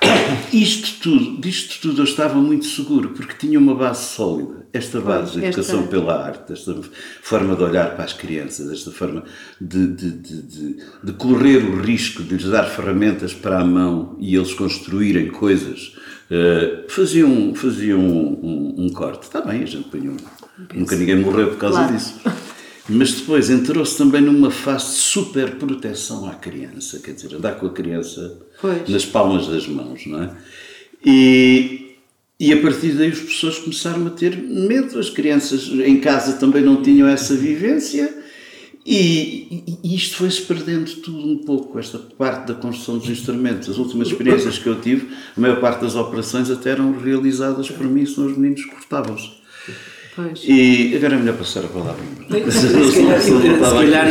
[0.51, 4.59] isto tudo, disto tudo eu estava muito seguro, porque tinha uma base sólida.
[4.71, 6.75] Esta base da educação Esta- pela arte, esta
[7.23, 9.23] forma de olhar para as crianças, esta forma
[9.59, 14.15] de, de, de, de, de correr o risco de lhes dar ferramentas para a mão
[14.19, 15.95] e eles construírem coisas,
[16.29, 18.39] eh, faziam, faziam um,
[18.77, 19.23] um, um corte.
[19.23, 20.17] Está bem, a gente põe um.
[20.75, 21.93] Nunca ninguém morreu por causa Claro.
[21.95, 22.19] disso.
[22.89, 27.67] Mas depois entrou-se também numa fase de super proteção à criança, quer dizer, andar com
[27.67, 28.89] a criança Pois.
[28.89, 30.31] nas palmas das mãos, não é?
[31.05, 31.95] E,
[32.39, 36.63] e a partir daí as pessoas começaram a ter medo, as crianças em casa também
[36.63, 38.11] não tinham essa vivência
[38.85, 43.69] e, e- isto foi-se perdendo tudo um pouco, esta parte da construção dos instrumentos.
[43.69, 47.85] As últimas experiências que eu tive, a maior parte das operações até eram realizadas por
[47.85, 49.38] mim, senão os meninos cortavam-se.
[50.21, 50.41] Pois.
[50.45, 52.03] E agora é melhor passar a palavra.
[52.51, 54.07] Se calhar,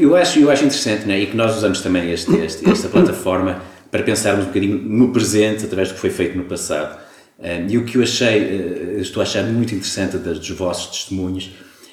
[0.00, 1.20] eu- acho, eu acho interessante, né?
[1.20, 5.64] e que nós usamos também este, este- esta plataforma para pensarmos um bocadinho no presente,
[5.64, 6.98] através do que foi feito no passado.
[7.38, 11.50] Um, e o que eu achei, eh, estou a achar muito interessante dos vossos testemunhos,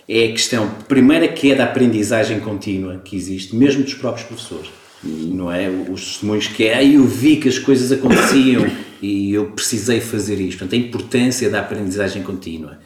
[0.08, 4.70] é a questão, primeira que é da aprendizagem contínua que existe, mesmo dos próprios professores.
[5.04, 5.70] Não é?
[5.70, 8.66] Os testemunhos que é, "Ai, eu vi que as coisas aconteciam
[9.02, 10.60] e eu precisei fazer isto.
[10.60, 12.80] Portanto, a importância da aprendizagem contínua.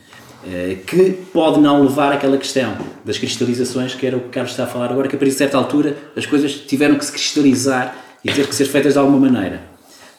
[0.45, 4.51] Eh, que pode não levar àquela questão das cristalizações, que era o que o Carlos
[4.51, 7.11] está a falar agora, que a partir de certa altura as coisas tiveram que se
[7.11, 9.61] cristalizar e ter que ser feitas de alguma maneira.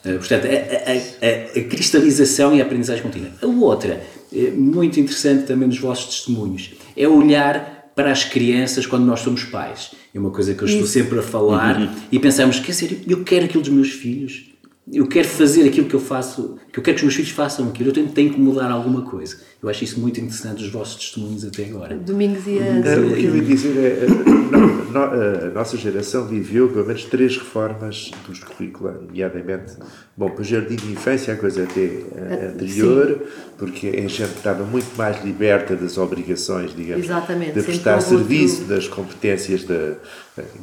[0.05, 3.29] Eh, portanto, a, a- a- a cristalização e a aprendizagem contínua.
[3.41, 4.01] A outra,
[4.33, 9.43] eh, muito interessante também nos vossos testemunhos, é olhar para as crianças quando nós somos
[9.45, 9.91] pais.
[10.13, 13.45] É uma coisa que eu estou sempre a falar e pensamos, quer dizer, eu quero
[13.45, 14.48] aquilo dos meus filhos,
[14.91, 17.67] eu quero fazer aquilo que eu faço, que eu quero que os meus filhos façam
[17.69, 19.37] aquilo, eu tenho, tenho que mudar alguma coisa.
[19.61, 21.95] Eu acho isso muito interessante, os vossos testemunhos até agora.
[21.95, 22.63] Domingos e a.
[22.63, 26.85] Eh, O que eu ia dizer é, eh, no- no- a nossa geração viveu pelo
[26.87, 29.73] menos três reformas dos currículos, nomeadamente,
[30.15, 33.21] bom, para o jardim de infância a coisa até eh, anterior,
[33.57, 38.63] porque a gente estava muito mais liberta das obrigações, digamos, Exatamente, de prestar outro- serviço,
[38.63, 39.95] das competências da,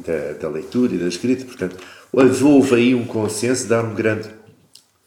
[0.05, 1.77] da, da leitura e da escrita, portanto,
[2.13, 4.29] houve aí um consenso de dar um grande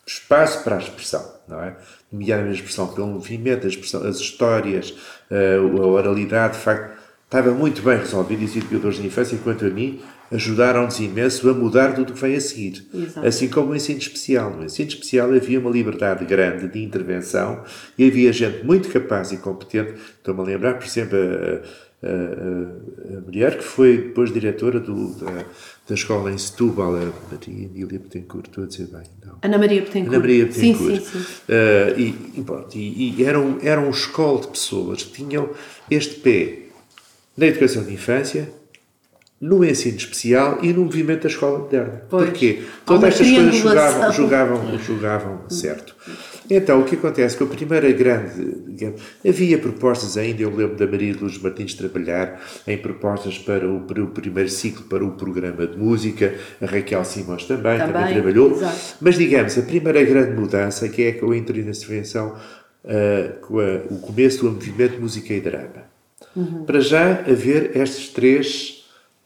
[0.06, 1.76] espaço para a expressão, não é?
[2.10, 4.94] Nomeadamente a expressão pelo movimento, expressão, as histórias,
[5.30, 9.64] eh, a oralidade, de facto, estava muito bem resolvido e os educadores de infância, quanto
[9.64, 12.86] a mim, ajudaram-nos imenso a mudar tudo o que vem a seguir.
[12.94, 13.26] Exato.
[13.26, 14.54] Assim como o ensino especial.
[14.56, 17.62] No ensino especial havia uma liberdade grande de intervenção
[17.98, 19.94] e havia gente muito capaz e competente.
[20.18, 25.44] Estou-me a lembrar, por exemplo, a, a- a- mulher que foi depois diretora do, da,
[25.88, 29.36] da escola em Setúbal, a Maria Emília Betancourt, estou a dizer bem, não?
[29.42, 30.08] Ana Maria Betancourt.
[30.14, 31.02] Ana Maria Sim, Betancourt.
[31.02, 31.24] sim, sim.
[31.48, 32.02] Eh, e,
[32.78, 35.50] e, e, e eram um escola de pessoas que tinham
[35.90, 36.58] este pé
[37.36, 38.48] na educação de infância,
[39.40, 42.02] no ensino especial e no movimento da escola moderna.
[42.10, 42.24] Pois.
[42.28, 42.58] Porquê?
[42.84, 45.96] Todas estas coisas jogavam, jogavam, jogavam certo.
[46.50, 48.54] Então, o que acontece com a primeira grande.
[48.68, 53.66] digamos, havia propostas ainda, eu lembro da Maria de Luz Martins trabalhar em propostas para
[53.66, 57.92] o, para o primeiro ciclo, para o programa de música, a Raquel Simões também, também,
[57.94, 58.50] Também, trabalhou.
[58.52, 58.76] exato.
[59.00, 62.34] Mas, digamos, a primeira grande mudança, que é com a intervenção,
[62.84, 65.88] ah, com a- o começo do movimento de música e drama.
[66.36, 66.64] Uhum.
[66.64, 68.79] Para já haver estas três,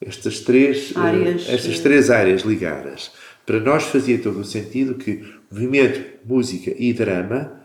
[0.06, 3.10] estas três, eh, Áreas, estas eh, três áreas ligadas.
[3.46, 7.60] Para nós fazia todo o sentido que movimento, música e drama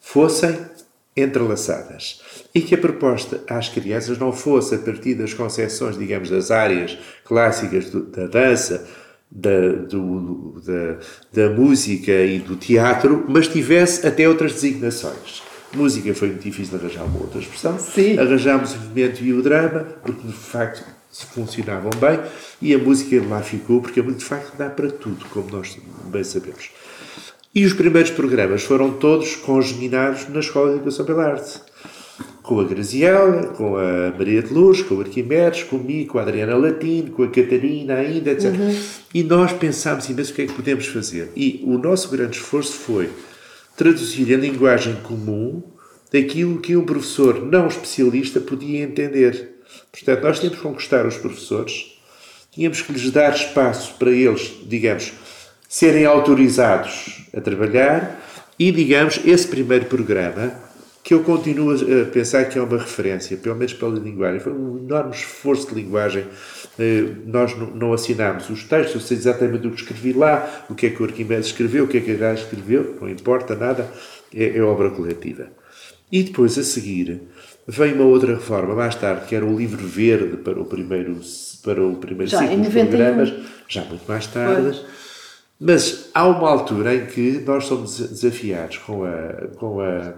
[0.00, 0.56] fossem
[1.16, 2.20] entrelaçadas
[2.54, 6.96] e que a proposta às crianças não fosse a partir das concepções, digamos, das áreas
[7.24, 8.86] clássicas do- da dança,
[9.30, 10.98] da, do- da,
[11.48, 15.42] da música e do teatro, mas tivesse até outras designações.
[15.72, 17.78] Música foi muito difícil de arranjar uma outra expressão.
[17.78, 18.18] Sim.
[18.18, 22.20] Arranjámos o movimento e o drama, porque de facto funcionavam bem,
[22.62, 26.70] e a música lá ficou, porque de facto dá para tudo, como nós bem sabemos.
[27.52, 31.60] E os primeiros programas foram todos congeminados na Escola de Educação pela Arte.
[32.42, 36.56] Com a Graziela, com a Maria de Luz, com o Arquimedes, comigo, com a Adriana
[36.56, 38.52] Latino, com a Catarina ainda, etc.
[39.12, 41.32] E nós pensámos imenso o que é que podemos fazer.
[41.34, 43.10] E o nosso grande esforço foi
[43.76, 45.62] traduzir a linguagem comum
[46.12, 49.59] daquilo que um professor não especialista podia entender.
[49.92, 51.98] Portanto, nós tínhamos que conquistar os professores,
[52.52, 55.12] tínhamos que lhes dar espaço para eles, digamos,
[55.68, 58.20] serem autorizados a trabalhar
[58.58, 60.52] e, digamos, esse primeiro programa
[61.02, 64.38] que eu continuo a pensar que é uma referência, pelo menos pela linguagem.
[64.40, 66.26] Foi um enorme esforço de linguagem.
[66.78, 70.86] Eh, nós não assinámos os textos, eu sei exatamente o que escrevi lá, o que
[70.86, 73.90] é que o Arquimedes escreveu, o que é que a escreveu, não importa nada,
[74.34, 75.48] é, é obra coletiva.
[76.12, 77.22] E depois, a seguir,
[77.66, 81.20] vem uma outra reforma, mais tarde, que era o livro verde para o primeiro,
[81.62, 83.32] para o primeiro já, ciclo de programas,
[83.68, 84.62] já muito mais tarde.
[84.62, 84.84] Pois.
[85.58, 90.14] Mas há uma altura em que nós somos desafiados com a, com a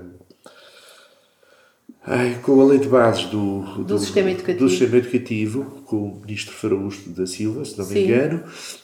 [2.05, 4.65] Ai, com a lei de bases do, do, do, sistema educativo.
[4.65, 8.05] do sistema educativo, com o ministro Faraústo da Silva, se não me Sim.
[8.05, 8.43] engano,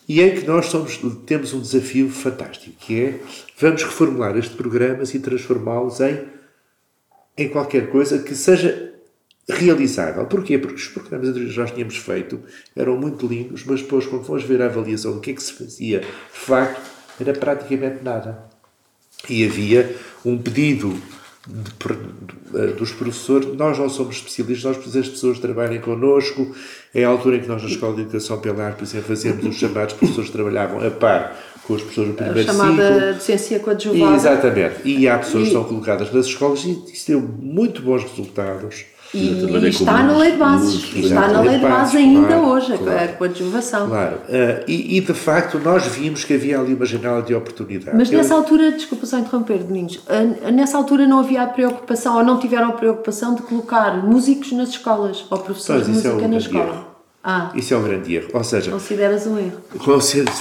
[0.09, 3.21] e em que nós somos, temos um desafio fantástico, que é
[3.59, 6.21] vamos reformular estes programas e transformá-los em,
[7.39, 8.93] em qualquer coisa que seja
[9.49, 10.27] realizável.
[10.27, 10.59] Porquê?
[10.59, 12.41] Porque os programas que nós tínhamos feito
[12.77, 15.53] eram muito lindos, mas depois, quando fomos ver a avaliação do que é que se
[15.53, 16.83] fazia, de facto,
[17.21, 18.45] era praticamente nada.
[19.29, 20.91] E havia um pedido
[21.47, 26.55] de, de, eh, dos professores, nós não somos especialistas, nós precisamos as pessoas trabalhem connosco.
[26.95, 29.95] É a altura em que nós, na Escola de Educação Pelar, por exemplo, os chamados
[29.95, 31.37] professores trabalhavam a par
[31.69, 33.15] com os professores do primeiro a chamada ciclo.
[33.15, 34.17] docência coadjuvada.
[34.17, 34.75] Exatamente.
[34.85, 35.47] E há pessoas e...
[35.49, 38.87] que são colocadas nas escolas e isso deu muito bons resultados.
[39.15, 43.05] E está na lei de bases, está na lei de bases ainda claro, hoje, claro,
[43.05, 43.89] a coadjuvação.
[43.89, 47.97] Claro, uh, e, e, de facto nós vimos que havia ali uma janela de oportunidade.
[47.97, 48.39] Mas nessa Eu...
[48.39, 52.69] altura, desculpa só interromper, Domingos, uh, nessa altura não havia a preocupação, ou não tiveram
[52.69, 56.88] a preocupação de colocar músicos nas escolas, ou professores pois, de música é na escola.
[57.23, 57.53] Ah.
[57.55, 58.29] Isso é um grande erro.
[58.33, 59.61] Ou seja, consideras um erro?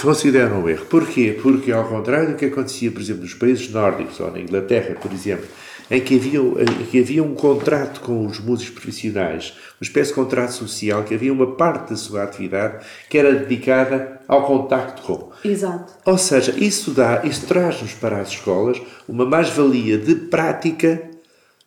[0.02, 0.86] Considero um erro.
[0.86, 1.38] Porquê?
[1.42, 5.12] Porque, ao contrário do que acontecia, por exemplo, nos países nórdicos ou na Inglaterra, por
[5.12, 5.46] exemplo,
[5.90, 10.14] em que havia, em que havia um contrato com os músicos profissionais, uma espécie de
[10.14, 15.30] contrato social, que havia uma parte da sua atividade que era dedicada ao contacto com.
[15.44, 15.94] Exato.
[16.04, 21.02] Ou seja, isso dá, isso traz-nos para as escolas uma mais-valia de prática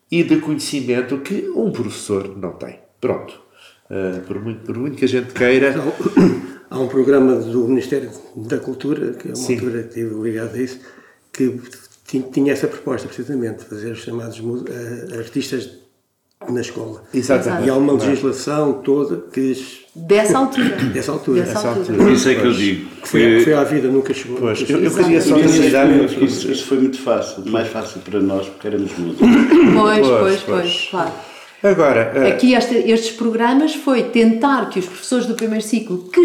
[0.09, 2.79] e de conhecimento que um professor não tem.
[2.99, 3.40] Pronto.
[3.91, 5.75] Uh, por, muito, por muito que a gente queira.
[6.71, 9.55] Há um programa do Ministério da Cultura, que é uma Sim.
[9.55, 10.79] altura que estive ligado a isso,
[11.33, 11.59] que
[12.31, 15.81] tinha essa proposta, precisamente, fazer os chamados uh, artistas
[16.49, 17.03] na escola.
[17.13, 17.67] Exatamente.
[17.67, 19.53] E há uma legislação toda que.
[19.93, 20.69] Dessa altura.
[20.77, 21.41] Dessa altura.
[21.41, 22.11] Dessa altura.
[22.13, 22.89] Isso é que eu digo.
[23.01, 24.37] Que foi, foi à vida, nunca chegou.
[24.37, 25.37] Pois, nunca eu, eu queria só.
[25.37, 29.27] Isso, isso foi muito fácil, mais fácil para nós, porque éramos músicos.
[29.75, 31.11] Pois, pois, pois, claro.
[31.63, 32.27] Agora, uh...
[32.27, 36.21] aqui este, estes programas foi tentar que os professores do primeiro ciclo, que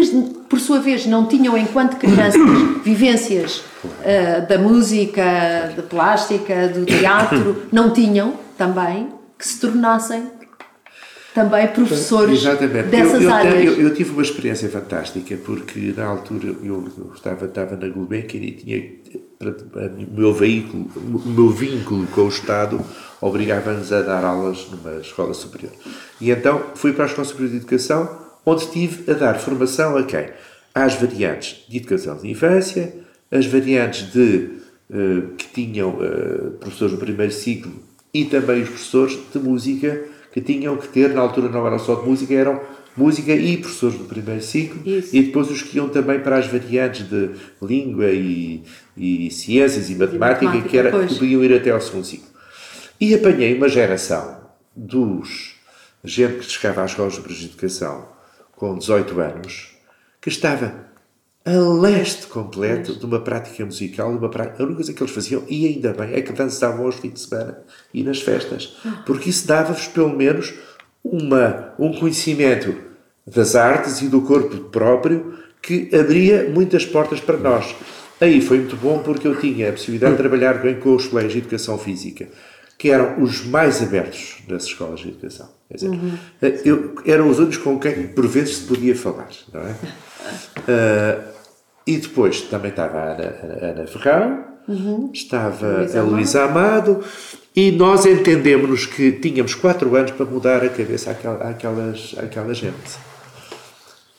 [0.49, 2.41] por sua vez não tinham enquanto crianças
[2.83, 10.23] vivências uh, da música, da plástica, do teatro, não tinham também, que se tornassem
[11.37, 12.87] também professores Exatamente.
[12.87, 13.77] dessas eu, eu, áreas.
[13.77, 18.51] Eu, eu, tive uma experiência fantástica, porque na altura eu, estava, estava na Gulbenkian e
[18.53, 18.91] tinha
[19.39, 22.83] o meu veículo, o meu vínculo com o Estado
[23.21, 25.71] obrigava-nos a dar aulas numa escola superior.
[26.19, 28.09] E então fui para a Escola Superior de Educação,
[28.43, 30.29] onde estive a dar formação a quem?
[30.73, 32.95] Às variantes de educação de infância,
[33.29, 34.49] as variantes de
[34.89, 37.73] uh, que tinham uh, professores do primeiro ciclo
[38.11, 40.06] e também os professores de música
[40.37, 42.61] que tinham que ter, na altura não eram só de música, eram
[42.95, 45.15] música e professores do primeiro ciclo Isso.
[45.15, 48.63] e depois os que iam também para as variantes de língua e,
[48.95, 52.27] e ciências e matemática, e matemática que, era, que podiam ir até ao segundo ciclo.
[53.01, 54.37] E apanhei uma geração
[54.75, 55.55] dos
[56.03, 58.07] gente que chegava às escolas de educação
[58.55, 59.71] com 18 anos
[60.21, 60.86] que estava
[61.47, 65.13] a leste completo de uma prática musical, de uma prática, a única coisa que eles
[65.13, 67.59] faziam, e ainda bem, é que dançavam aos fins de semana
[67.93, 70.53] e nas festas, porque isso dava-vos pelo menos
[71.01, 72.75] uma, um conhecimento
[73.25, 77.73] das artes e do corpo próprio que abria muitas portas para nós.
[78.19, 81.33] Aí foi muito bom porque eu tinha a possibilidade de trabalhar bem com os colégios
[81.33, 82.27] de educação física,
[82.77, 85.49] que eram os mais abertos das escolas de educação.
[85.69, 86.17] Quer dizer, uhum.
[86.65, 89.71] eu, eram os únicos com quem por vezes se podia falar, não é?
[89.71, 91.36] Uh,
[91.87, 95.09] E depois também estava a Ana, a Ana Ferrão, uhum.
[95.13, 97.03] estava Luísa a Luísa Amado,
[97.55, 103.07] e nós entendemos que tínhamos quatro anos para mudar a cabeça àquela, àquelas, àquela gente.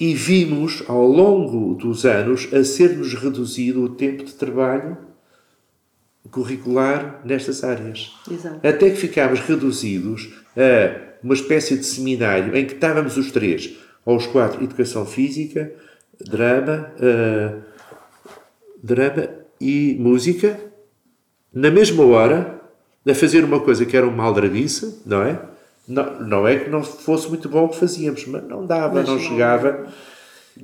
[0.00, 4.96] E vimos, ao longo dos anos, a ser-nos reduzido o tempo de trabalho
[6.30, 8.12] curricular nestas áreas.
[8.30, 8.66] Exato.
[8.66, 14.16] Até que ficámos reduzidos a uma espécie de seminário em que estávamos os três, ou
[14.16, 15.72] os quatro, Educação Física,
[16.20, 17.62] drama, uh,
[18.82, 19.28] drama
[19.60, 20.58] e música,
[21.52, 22.60] na mesma hora,
[23.08, 25.40] a fazer uma coisa que era uma aldrabice, não é?
[25.86, 29.08] Não, não é que não fosse muito bom o que fazíamos, mas não dava, mas
[29.08, 29.86] não chegava.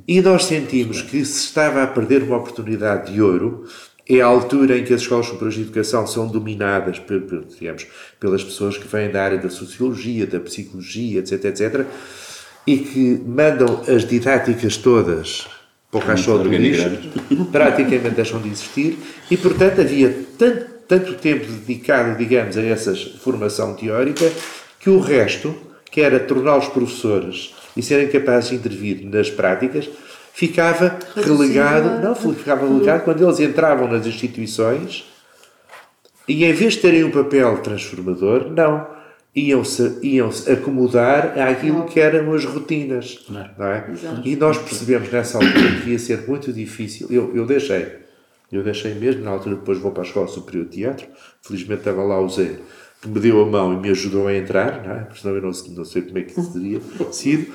[0.07, 3.65] E nós sentimos que se estava a perder uma oportunidade de ouro
[4.07, 7.01] é a altura em que as escolas superiores de educação são dominadas
[7.59, 7.87] digamos,
[8.21, 11.87] pelas pessoas que vêm da área da sociologia, da psicologia, etc, etc,
[12.67, 15.47] e que mandam as didáticas todas
[16.01, 16.90] caixote do lixo,
[17.51, 18.99] praticamente deixam de existir,
[19.30, 24.30] e portanto havia tanto, tanto tempo dedicado, digamos, a essa formação teórica,
[24.78, 25.55] que o resto,
[25.90, 29.88] que era tornar os professores e serem capazes de intervir nas práticas,
[30.32, 35.05] ficava relegado, não, ficava relegado quando eles entravam nas instituições
[36.26, 38.93] e em vez de terem um papel transformador, não,
[39.35, 43.24] iam-se iam -se acomodar àquilo que eram as rotinas.
[43.28, 43.91] Não é?
[44.24, 47.09] E nós percebemos nessa altura que ia ser muito difícil.
[47.11, 47.87] Eu, eu deixei,
[48.53, 51.07] eu deixei mesmo, na altura depois vou para a Escola Superior de Teatro,
[51.43, 52.59] felizmente estava lá o Zé,
[53.03, 55.01] que me deu a mão e me ajudou a entrar, não é?
[55.01, 56.80] porque senão eu não, não sei como é que isso teria
[57.12, 57.53] sido,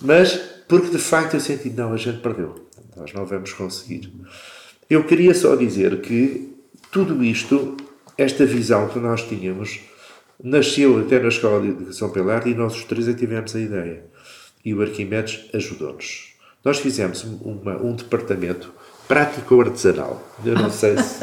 [0.00, 2.66] mas porque de facto eu senti, não, a gente perdeu,
[2.96, 4.10] nós não vamos conseguir.
[4.88, 6.54] Eu queria só dizer que
[6.90, 7.76] tudo isto,
[8.16, 9.80] esta visão que nós tínhamos,
[10.42, 14.04] nasceu até na Escola de Educação pela Arte e nós os três tivemos a ideia.
[14.64, 16.34] E o Arquimedes ajudou-nos.
[16.64, 18.72] Nós fizemos uma, um departamento
[19.06, 20.22] prático-artesanal.
[20.44, 21.20] Eu não sei se.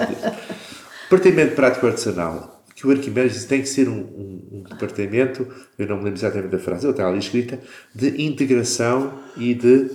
[1.09, 5.47] departamento prático-artesanal que o Arquimedes tem que ser um, um, um, departamento,
[5.79, 7.57] eu não me lembro exatamente da frase, ela está ali escrita,
[7.93, 9.89] de integração e de,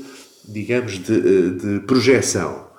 [0.48, 2.70] digamos, de, eh, de projeção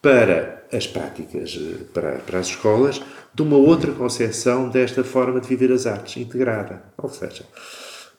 [0.00, 3.02] para as práticas, eh, para, para as escolas,
[3.34, 6.82] de uma outra concepção desta forma de viver as artes, integrada.
[6.98, 7.44] Ou seja,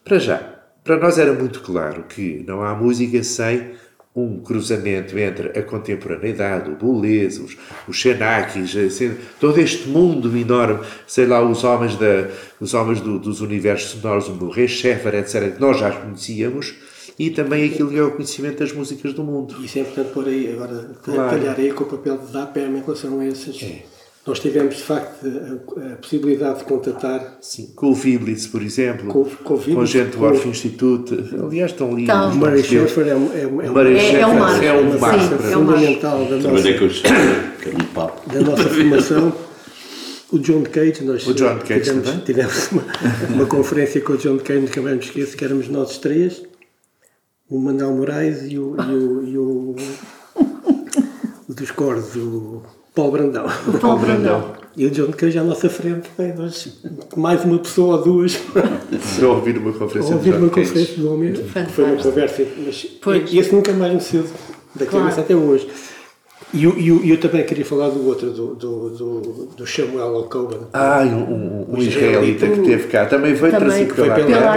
[0.03, 0.37] para já,
[0.83, 3.73] para nós era muito claro que não há música sem
[4.15, 7.57] um cruzamento entre a contemporaneidade, o Boulez, os,
[7.87, 13.17] os Xenakis, assim, todo este mundo enorme, sei lá, os homens, da, os homens do,
[13.17, 16.75] dos universos sonoros, o Murray Schaeffer, etc., que nós já conhecíamos,
[17.17, 19.55] e também aquilo que é o conhecimento das músicas do mundo.
[19.63, 21.29] Isso é importante pôr aí, agora, claro.
[21.31, 23.63] calhar aí com o papel da APM em relação a esses...
[23.63, 27.37] É nós tivemos, de facto, a, a possibilidade de contatar.
[27.41, 31.13] Sim, com o Viblitz, por exemplo, com, com, com a gente do Orff Institute.
[31.37, 32.03] Aliás, estão ali.
[32.03, 34.73] Então, o Murray Schaeffer é, um, é, um, é, um, é, é, um marco, é
[34.73, 36.71] um marco fundamental da nossa,
[38.27, 39.35] da nossa formação.
[40.31, 42.83] O John Cage, nós o John Cage tivemos, tivemos uma,
[43.29, 46.41] uma, conferência com o John Cage, nunca mais me esqueço, que éramos nós três,
[47.47, 49.75] o Manuel Moraes e o, e o, e o,
[51.47, 52.63] o dos cordos, o
[52.93, 53.45] Paulo Brandão.
[53.67, 54.53] O Paulo Brandão.
[54.75, 56.81] E o John Cage à nossa frente, nós,
[57.15, 58.39] mais uma pessoa ou duas.
[59.01, 63.31] Se ouvir uma conferência ouvir uma conferência do homem, foi uma conversa, mas pois.
[63.31, 64.25] esse nunca mais me saiu
[64.73, 65.21] da cabeça claro.
[65.21, 65.67] até hoje.
[66.51, 70.69] E eu, eu, eu, também queria falar do outro, do, do, do, do Samuel Alcoba.
[70.71, 73.07] Ah, um, um, um israelita que teve cá.
[73.07, 74.53] Também foi também trazido pela, pela.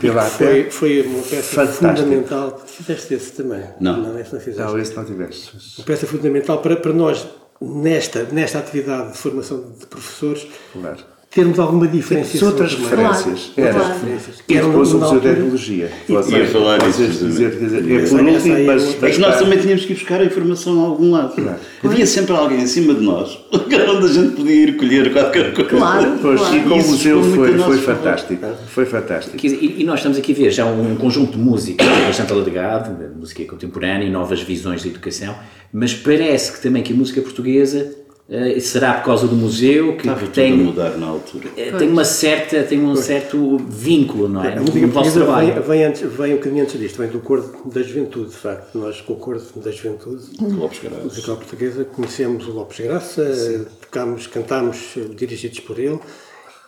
[0.00, 1.86] Pela Foi, foi uma peça Fantástico.
[1.86, 2.62] fundamental.
[2.66, 3.62] Fizeste esse também?
[3.78, 4.02] Não.
[4.02, 4.72] Não, esse não fizeste.
[4.72, 5.52] Não, esse não tiveste.
[5.78, 7.24] Uma peça fundamental para, para nós
[7.60, 11.17] nesta, nesta atividade de formação de professores, claro.
[11.30, 12.44] Termos alguma diferença.
[12.44, 13.50] outras referências.
[13.54, 13.70] Claro.
[13.70, 13.88] Era.
[13.88, 14.36] Referências.
[14.48, 15.92] E depois o Museu da Etnologia.
[16.08, 17.02] Ia falar isso.
[17.02, 20.82] Dizer, dizer, é por último, mas, mas nós também tínhamos que ir buscar a informação
[20.82, 21.34] a algum lado.
[21.34, 21.58] Claro.
[21.84, 25.70] Havia sempre alguém acima de nós, onde a gente podia ir colher qualquer coisa.
[25.70, 26.18] Claro.
[26.20, 26.56] Pois, claro.
[26.56, 28.46] E com o museu foi, foi fantástico.
[28.68, 29.46] Foi fantástico.
[29.46, 33.44] E, e, nós estamos aqui a ver já um conjunto de música bastante alargado, música
[33.44, 35.34] contemporânea e novas visões de educação
[35.72, 37.94] mas parece que também que a música portuguesa
[38.28, 41.48] uh, será por causa do museu que, Estava tem tudo a mudar na altura.
[41.48, 43.04] Uh, tem uma certa tem um pois.
[43.04, 44.56] certo vínculo não é?
[44.56, 47.82] A música portuguesa vem, vem, antes, vem um bocadinho antes disto vem do coro da
[47.82, 48.78] juventude de facto.
[48.78, 51.04] Nós com o coro da juventude Lopes Graça.
[51.04, 55.98] musical portuguesa conhecemos o Lopes Graça tocámos cantámos dirigidos por ele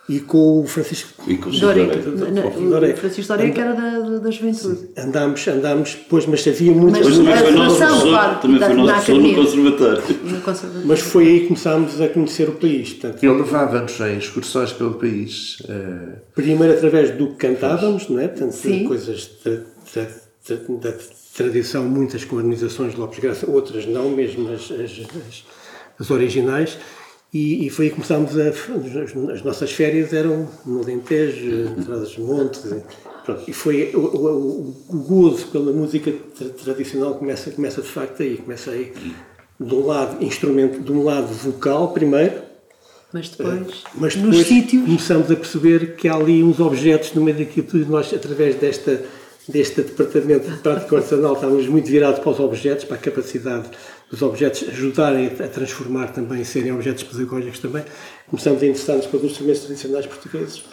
[0.09, 1.93] e com o Francisco e com o Dorico.
[1.93, 4.89] O Francisco era da, da juventude.
[4.97, 7.05] Andámos, andámos, pois, mas havia muitas...
[7.07, 10.03] Mas também foi nosso professor, claro, também foi nosso professor no conservatório.
[10.85, 12.93] Mas foi aí que começámos a conhecer o país.
[12.93, 15.59] Portanto, Ele levava-nos em excursões pelo país.
[15.61, 16.17] Uh...
[16.35, 18.27] Primeiro através do que cantávamos, não é?
[18.27, 18.85] Portanto, Sim.
[18.85, 19.51] coisas da,
[19.95, 20.93] da, da,
[21.37, 25.45] tradição, muitas com harmonizações de Lopes Graça, outras não, mesmo as, as, as,
[25.99, 26.77] as originais.
[27.33, 28.49] E, e, foi aí que começámos a.
[29.33, 32.61] As nossas férias eram no Alentejo, atrás dos montes.
[33.23, 36.11] Pronto, e foi o, o, o, gozo pela música
[36.61, 38.37] tradicional começa, começa de facto aí.
[38.37, 38.91] Começa aí,
[39.57, 42.41] de um lado, instrumento, de um lado vocal primeiro.
[43.13, 44.83] Mas depois, uh, mas depois nos sítios.
[44.83, 47.85] começamos a perceber que há ali uns objetos no meio daquilo tudo.
[47.85, 49.03] Nós, através desta,
[49.47, 53.69] deste departamento de prática artesanal, estávamos muito virados para os objetos, para a capacidade
[54.11, 57.83] os objetos ajudarem a transformar também, serem objetos pedagógicos também,
[58.27, 60.63] começamos a interessar-nos pelos instrumentos tradicionais portugueses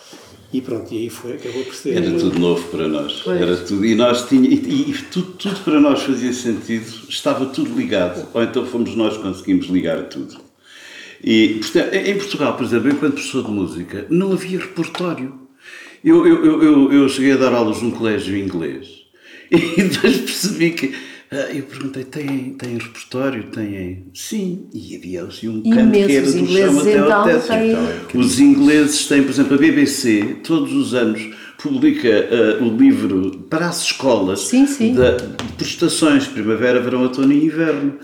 [0.52, 1.96] e pronto, e aí foi, acabou por ser.
[1.96, 3.20] Era tudo novo para nós.
[3.22, 3.40] Pois.
[3.40, 7.76] Era tudo, e nós tinha, e, e, tudo, tudo para nós fazia sentido, estava tudo
[7.76, 10.40] ligado, ou então fomos nós que conseguimos ligar tudo.
[11.22, 15.34] E, portanto, em Portugal, por exemplo, enquanto professor de música, não havia repertório.
[16.02, 18.88] Eu, eu, eu, eu, eu cheguei a dar aulas num colégio inglês
[19.50, 20.94] e depois percebi que.
[21.30, 23.44] Ah, Eu perguntei, têm, têm repertório?
[23.44, 24.04] Têm?
[24.14, 24.66] Sim.
[24.72, 28.18] E havia assim um canto que era do chão até ao teto.
[28.18, 31.20] Os ingleses têm, por exemplo, a BBC, todos os anos
[31.62, 34.94] publica ah, o livro para as escolas Sim, sim.
[34.94, 37.94] da- de prestações, primavera, verão, outono e inverno.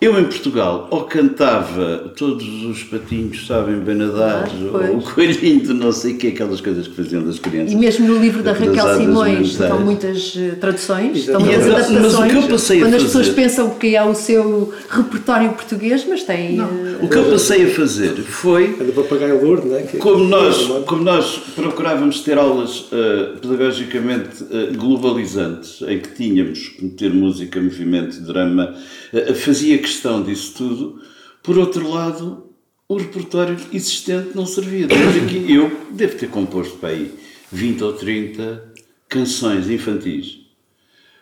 [0.00, 5.60] Eu em Portugal ou cantava todos os patinhos sabem bem nadar, Ah, ou o coelhinho
[5.60, 7.72] de não sei o que, aquelas coisas que faziam das crianças.
[7.72, 11.86] E mesmo no livro da Raquel Simões estão muitas eh, traduções, estão muitas Mas o
[11.86, 12.34] que adaptações.
[12.34, 16.22] eu passei a quando as fazer- pessoas pensam que é o seu repertório português, mas
[16.22, 16.60] tem.
[16.60, 16.64] eh,
[17.00, 19.82] O que eu passei a fazer foi É do papagaio louro, não é?
[19.82, 26.10] Que- Como nós, que- como nós procurávamos ter aulas eh, pedagogicamente eh, globalizantes, em que
[26.14, 28.74] tínhamos que meter música, movimento, drama,
[29.14, 31.00] eh, fazia questão disso tudo.
[31.42, 32.46] Por outro lado,
[32.88, 34.86] o repertório existente não servia.
[34.86, 37.14] Aqui, eu devo ter composto para aí
[37.52, 38.64] 20 ou 30
[39.08, 40.38] canções infantis.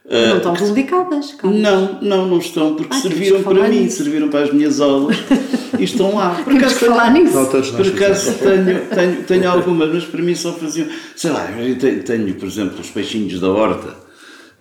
[0.09, 1.33] não estão dedicadas.
[1.35, 1.57] calma.
[1.57, 3.97] Não, não, não estão, porque Ai, temos serviram para mim, nisso.
[3.99, 5.17] serviram para as minhas aulas
[5.79, 6.41] e estão lá.
[6.43, 7.33] Por acaso que falar nisso.
[7.77, 10.89] Por acaso tenho, tenho, tenho algumas, mas para mim só faziam.
[11.17, 14.02] Sei lá, eu tenho, tenho, por exemplo, os peixinhos da horta.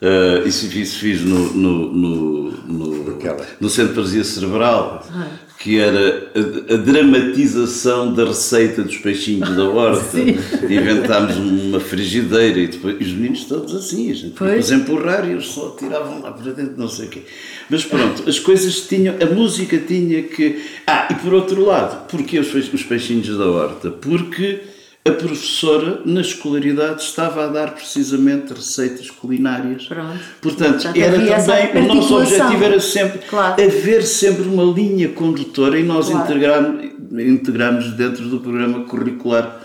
[0.02, 3.18] Uh, isso, isso fiz no, no, no, no,
[3.60, 5.28] no Centro de Paralisia Cerebral, Ah.
[5.60, 10.18] que era a, a dramatização da receita dos peixinhos da horta.
[10.68, 14.68] Inventámos uma frigideira e depois e os meninos todos assim, a gente Pois.
[14.68, 17.22] depois empurrar e eles só tiravam lá para dentro, não sei o quê.
[17.70, 20.64] Mas pronto, as coisas tinham, a música tinha que.
[20.88, 23.92] Ah, e por outro lado, porquê os, os peixinhos da horta?
[23.92, 24.62] Porque
[25.04, 29.86] a professora, na escolaridade, estava a dar precisamente receitas culinárias.
[29.86, 30.20] Pronto.
[30.42, 33.62] Portanto, era também, o nosso objetivo era sempre Claro.
[33.62, 36.24] haver sempre uma linha condutora e nós Claro.
[36.24, 39.60] integramos, integramos dentro do programa curricular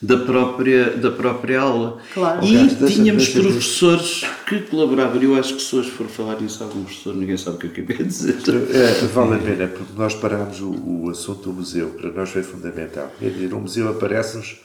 [0.00, 1.98] da própria, da própria aula.
[2.14, 2.44] Claro.
[2.46, 5.20] E Ok, deixa- tínhamos deixa- professores que colaboravam.
[5.20, 7.70] Eu acho que se hoje for falar nisso, algum professor, ninguém sabe o que eu
[7.72, 8.36] acabei de dizer.
[8.72, 12.44] É, vale a pena, porque nós parámos o, o assunto do museu, para nós foi
[12.44, 13.10] fundamental.
[13.18, 14.60] Quer dizer, o museu aparece-nos,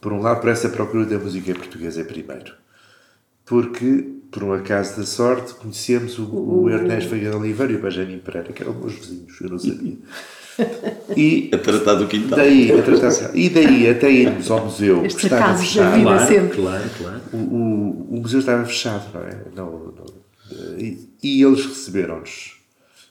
[0.00, 2.54] por um lado, por essa procura da música portuguesa primeiro.
[3.44, 7.82] Porque, por um acaso da sorte, conhecemos o, o Ernesto Veiga de Oliveira e o
[7.82, 9.96] Benjamin Pereira, que eram meus vizinhos, eu não sabia.
[11.16, 12.36] E A tratar do quintal.
[12.38, 15.96] daí, a tratar e daí até irmos ao museu, que Estes estava acasos da fechado,
[15.96, 16.56] vida Claro, sempre.
[16.62, 17.20] claro, claro.
[17.32, 19.38] o, o, o museu estava fechado, não é?
[19.56, 22.58] Não, não- e, e eles receberam-nos.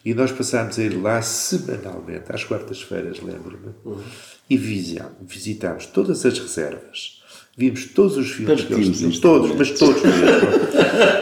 [0.05, 3.73] E nós passámos a ir lá semanalmente, às quartas-feiras, lembro-me,
[4.50, 7.20] e visitámos todas as reservas.
[7.58, 10.47] Vimos todos os filmes que eles tinham, todos, mas todos mesmo.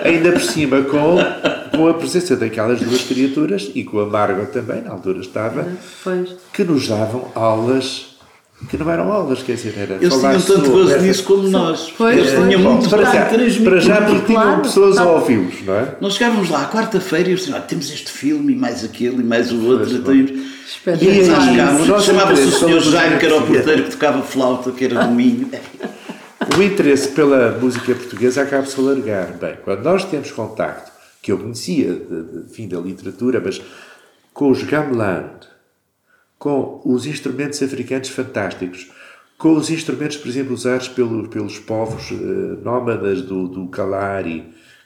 [0.04, 1.18] Ainda por cima com,
[1.76, 5.68] com a presença daquelas duas criaturas e com a Margot também, na altura estava,
[6.04, 6.36] Pois.
[6.54, 8.07] que nos davam aulas
[8.70, 11.93] que não eram aulas, quer dizer, era Eles tinham tanto gozo essa- nisso como nós.
[11.97, 13.64] Pois, Eles tinham muito para para já, transmitir.
[13.70, 15.12] para já porque tinham Claro, pessoas a tá.
[15.12, 15.95] ouvi-los, não é?
[16.01, 19.22] Nós chegávamos lá à quarta-feira e eles diziam, "Ah, temos este filme e mais aquele
[19.22, 19.86] e mais o outro.
[19.86, 21.14] Pois, então íamos- Espetacular.
[21.16, 21.28] E aí,
[21.88, 25.05] nós Chamava-se o senhor somos Jaime, que era o porteiro que tocava flauta, que era
[25.05, 25.49] do Minho.
[26.58, 29.34] O interesse pela música portuguesa acaba-se a alargar.
[29.39, 30.91] Bem, quando nós temos contacto,
[31.22, 33.62] que eu conhecia, de, de, fim da literatura, mas
[34.34, 35.26] com os gamelan,
[36.40, 38.92] com os instrumentos africanos fantásticos,
[39.38, 42.16] com os instrumentos, por exemplo, usados pelo, pelos povos eh,
[42.64, 43.68] nómadas do, do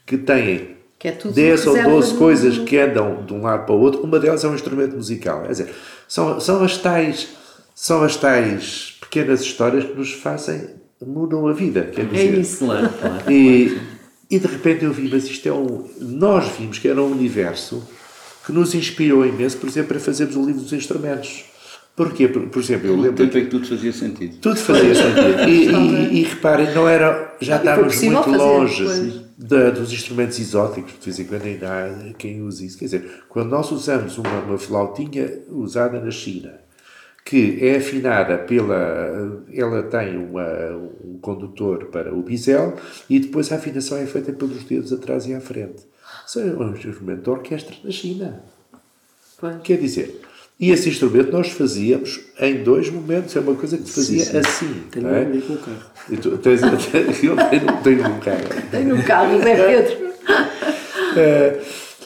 [0.06, 3.42] que têm Que é tudo 10 ou reserva 12 do- coisas que andam de um
[3.42, 5.42] lado para o outro, uma delas é um instrumento musical.
[5.44, 5.70] Quer dizer,
[6.08, 7.30] são, são as tais
[7.74, 10.70] são as tais pequenas histórias que nos fazem,
[11.02, 11.84] mudam a vida.
[11.94, 12.66] Quer É dizer, isso.
[12.66, 13.32] Claro, claro.
[13.32, 13.78] e,
[14.30, 15.88] e de repente eu vi, mas isto é um.
[16.00, 17.82] Nós vimos que era um universo
[18.46, 21.46] que nos inspirou imenso, por exemplo, para fazermos o livro dos instrumentos.
[21.96, 22.28] Porquê?
[22.28, 23.18] Por, por exemplo, eu lembro.
[23.26, 24.38] Tanto é que tudo fazia sentido.
[24.38, 25.50] Tudo fazia sentido.
[25.50, 28.84] E, e, e reparem, não era, já estávamos muito longe
[29.38, 32.78] da- dos instrumentos exóticos, de vez em quando ainda há quem use isso.
[32.78, 36.54] Quer dizer, quando nós usamos uma, uma flautinha usada na China,
[37.26, 39.44] que é afinada pela.
[39.54, 40.48] Ela tem uma,
[41.04, 42.76] um condutor para o bisel
[43.10, 45.84] e depois a afinação é feita pelos dedos atrás e à frente.
[46.28, 48.44] Isso é um instrumento de orquestra na China.
[49.64, 50.22] Quer dizer,
[50.60, 54.84] e esse instrumento nós fazíamos em dois momentos, é uma coisa que se fazia assim.
[54.92, 55.22] Tenho não é?
[55.22, 55.92] um amigo com o carro.
[56.10, 56.62] E tu tens,
[57.24, 58.70] eu tenho, tenho um carro.
[58.70, 60.12] Tem no carro, Zé Pedro.
[61.18, 61.60] Eh,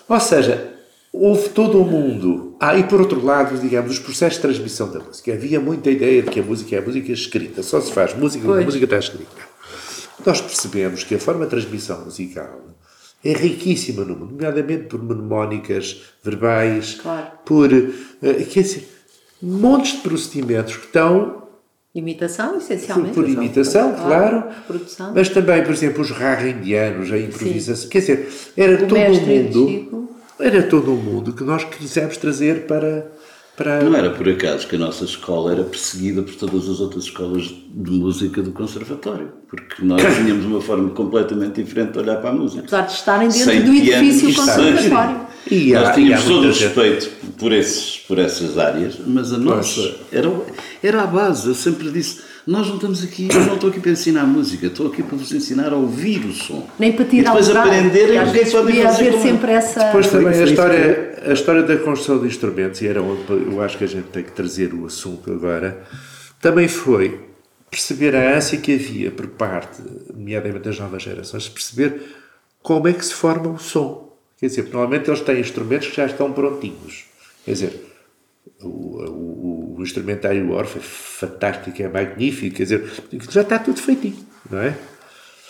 [0.08, 0.75] ou seja,
[1.24, 2.56] houve todo o mundo.
[2.60, 5.34] Ah, e por outro lado, digamos, os processos de transmissão da música.
[5.34, 8.46] Havia muita ideia de que a música é a música escrita, só se faz música
[8.46, 9.56] quando a música está escrita.
[10.26, 12.62] Nós percebemos que a forma de transmissão musical
[13.24, 17.28] é riquíssima no mundo, nomeadamente por mnemónicas verbais, Claro.
[17.46, 17.72] por.
[17.74, 18.88] eh, quer dizer,
[19.42, 21.44] montes de procedimentos que estão
[21.94, 23.14] Imitação, essencialmente.
[23.14, 25.14] por imitação, claro, Produção.
[25.16, 29.26] mas também, por exemplo, os raros indianos, a improvisação, quer dizer, era O todo mestre
[29.44, 30.15] mundo, Chico.
[30.40, 33.12] Era todo um mundo que nós quisemos trazer para,
[33.56, 37.06] para Não era por acaso que a nossa escola era perseguida por todas as outras
[37.06, 42.32] escolas de música do conservatório, porque nós tínhamos uma forma completamente diferente de olhar para
[42.32, 42.62] a música.
[42.62, 45.26] Apesar de estarem dentro Sem do edifício conservatório.
[45.50, 49.32] E há- Nós e há tínhamos todo o respeito por, esses, por essas áreas, mas
[49.32, 50.32] a nossa era,
[50.82, 51.48] era a base.
[51.48, 54.88] Eu sempre disse: nós não estamos aqui, eu não estou aqui para ensinar música, estou
[54.88, 56.70] aqui para vos ensinar a ouvir o som.
[56.78, 59.08] Nem para e tirar depois o lugar, aprenderem o que é que podem podia fazer
[59.08, 59.84] haver com sempre essa...
[59.86, 63.78] Depois também a história, a história da construção de instrumentos, e era onde eu acho
[63.78, 65.84] que a gente tem que trazer o assunto agora,
[66.40, 67.20] também foi
[67.72, 69.82] perceber a ânsia que havia por parte,
[70.14, 72.02] nomeadamente das novas gerações, perceber
[72.62, 74.16] como é que se forma o som.
[74.40, 77.06] Quer dizer, normalmente eles têm instrumentos que já estão prontinhos.
[77.44, 77.85] Quer dizer,
[78.62, 82.92] o, o, o instrumentário Orff é fantástico, é magnífico, quer dizer,
[83.30, 84.76] já está tudo feitinho, não é?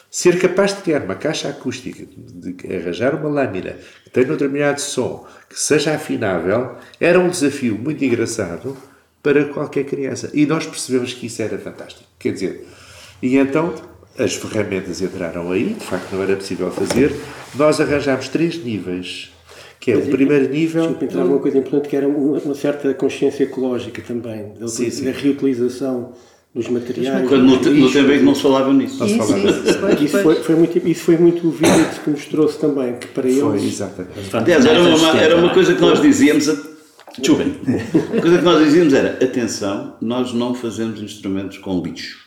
[0.09, 3.75] Ser capaz de criar uma caixa acústica, de arranjar uma lâmina
[4.05, 8.77] que tenha um determinado som, que seja afinável, era um desafio muito engraçado
[9.21, 10.31] para qualquer criança.
[10.33, 12.09] E nós percebemos que isso era fantástico.
[12.17, 12.65] Quer dizer,
[13.21, 13.73] e então
[14.17, 17.13] as ferramentas entraram aí, de facto não era possível fazer.
[17.53, 19.34] Nós arranjámos três níveis,
[19.79, 20.83] que é o primeiro nível.
[20.83, 25.05] Deixa-me pensar uma coisa importante que era uma certa consciência ecológica também, da, sim, sim.
[25.05, 26.13] da reutilização
[26.55, 27.27] dos é materiais.
[27.27, 28.35] Quando no, no tempo em que não assim.
[28.35, 28.99] se falava nisso.
[28.99, 29.07] Não.
[29.07, 32.95] Isso, isso, isso, foi, foi muito, isso foi muito o vídeo que nos trouxe também,
[32.95, 33.41] que para eles.
[33.41, 34.35] Foi, exatamente.
[34.35, 36.45] Aliás, era uma, era uma coisa que nós dizíamos.
[37.17, 37.55] Desculpem.
[38.13, 42.25] Uma coisa que nós dizíamos era: atenção, nós não fazemos instrumentos com lixo.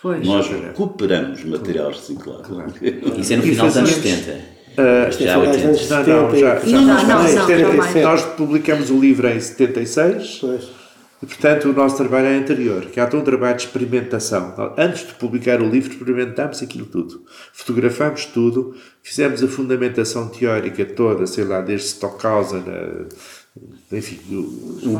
[0.00, 0.26] Pois.
[0.26, 2.42] Nós recuperamos material reciclado.
[2.42, 2.72] Claro.
[3.20, 4.51] Isso é no final dos anos 70.
[4.78, 6.06] Uh, isto já é finais 70.
[6.06, 10.38] Não, não, já, já, não, não, não, não, Nós publicamos o livro em 76.
[10.40, 10.82] Pois.
[11.22, 14.54] E, portanto, o nosso trabalho é anterior, que há todo um trabalho de experimentação.
[14.76, 17.24] Antes de publicar o livro, experimentámos aquilo tudo.
[17.52, 24.98] Fotografámos tudo, fizemos a fundamentação teórica toda, sei lá, desde Stockhausen, a, enfim, o, o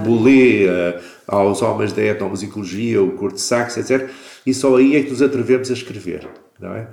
[1.26, 4.08] aos homens da etnomusicologia, o Kurt Sachs, etc.
[4.46, 6.28] E só aí é que nos atrevemos a escrever,
[6.60, 6.86] não é?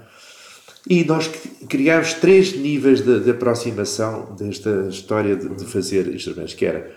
[0.87, 6.53] E nós cri- criámos três níveis de, de aproximação desta história de, de fazer instrumentos,
[6.53, 6.91] que era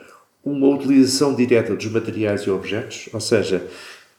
[0.44, 3.66] uma utilização direta dos materiais e objetos, ou seja,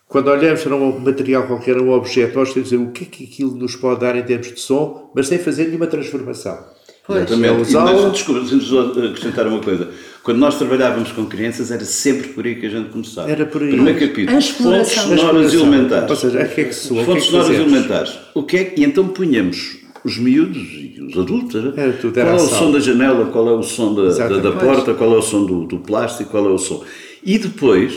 [0.07, 3.07] quando olhamos para um material qualquer, um objeto, nós temos que dizer o que é
[3.07, 6.63] que aquilo nos pode dar em termos de som, mas sem fazer nenhuma transformação.
[7.09, 7.53] Exatamente.
[7.53, 8.03] É E, usá-lo.
[8.03, 9.89] mas, desculpa, deixa-me só acrescentar uma coisa.
[10.23, 13.29] Quando nós trabalhávamos com crianças, era sempre por aí que a gente começava.
[13.29, 13.69] Era por aí.
[13.71, 14.35] Primeiro capítulo.
[14.35, 15.03] A exploração.
[15.03, 16.09] Fontes sonoras elementares.
[16.09, 18.13] Ou seja, o que é que soa, é Fontes sonoras elementares.
[18.33, 18.81] O que é que...
[18.81, 21.55] E então punhamos os miúdos e os adultos.
[21.55, 21.73] Era?
[21.75, 24.07] Era tudo, qual era é o som da janela, qual é o som da, da,
[24.07, 24.59] da Exatamente.
[24.65, 26.83] porta, qual é o som do, do plástico, qual é o som.
[27.21, 27.93] E depois,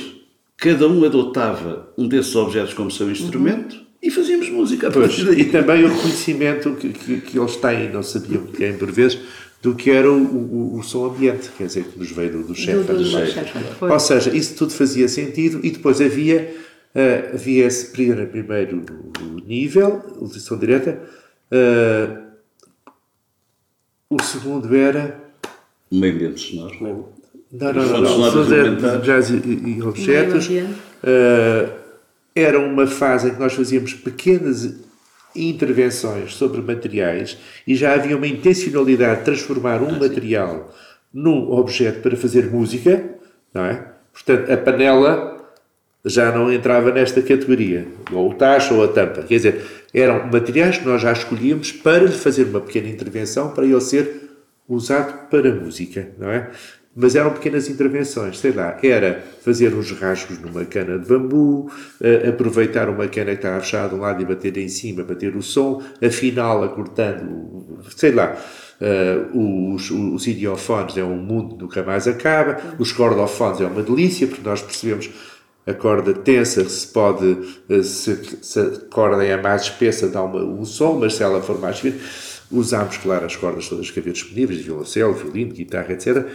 [0.57, 4.91] cada um adotava um desses objetos como seu instrumento e fazíamos música.
[4.91, 8.91] Pois, e também o reconhecimento que, que, que eles têm, não sabiam que é por
[8.91, 9.19] vezes,
[9.63, 12.55] do que era o, o, o som ambiente, quer dizer, que nos veio do, do
[12.55, 12.85] chefe.
[12.85, 12.99] do-
[13.81, 13.93] do.
[13.93, 16.55] Ou seja, isso tudo fazia sentido e depois havia,
[16.95, 18.85] eh, havia esse primeiro, primeiro
[19.47, 21.01] nível, utilização direta,
[21.51, 22.09] eh,
[24.11, 25.21] o segundo era.
[25.91, 27.09] Meio ambiente sonoro.
[27.53, 28.09] Não, não, não, não.
[28.09, 29.01] sonoras o segundo era elementares.
[29.01, 30.49] de jazz e, e objetos.
[30.49, 30.81] Meio ambiente.
[31.03, 31.69] Eh,
[32.37, 34.77] era uma fase em que nós fazíamos pequenas
[35.35, 40.73] intervenções sobre materiais e já havia uma intencionalidade de transformar um material
[41.13, 43.03] num objeto para fazer música,
[43.55, 43.87] não é?
[44.13, 45.37] Portanto, a panela
[46.05, 49.23] já não entrava nesta categoria, ou o tacho ou a tampa.
[49.23, 53.65] Quer dizer, eram materiais que nós já escolhíamos para lhe fazer uma pequena intervenção para
[53.65, 54.27] ele ser
[54.69, 56.51] usado para música, não é?
[56.99, 61.71] Mas eram pequenas intervenções, sei lá, era fazer uns rasgos numa cana de bambu,
[62.01, 65.37] eh, aproveitar uma cana que estava fechada de um lado e bater em cima, bater
[65.37, 68.35] o som, afiná-la cortando, sei lá,
[68.81, 74.27] eh, os, os idiofones é um mundo nunca mais acaba, os cordofones é uma delícia,
[74.27, 75.11] porque nós percebemos
[75.67, 77.37] a corda tensa se pode,
[77.69, 81.43] eh, se, se a corda é mais espessa dá uma, um som, mas se ela
[81.43, 81.97] for mais fina,
[82.51, 86.27] usámos, claro, as cordas todas que havia disponíveis, violoncelo, violino, guitarra, etc.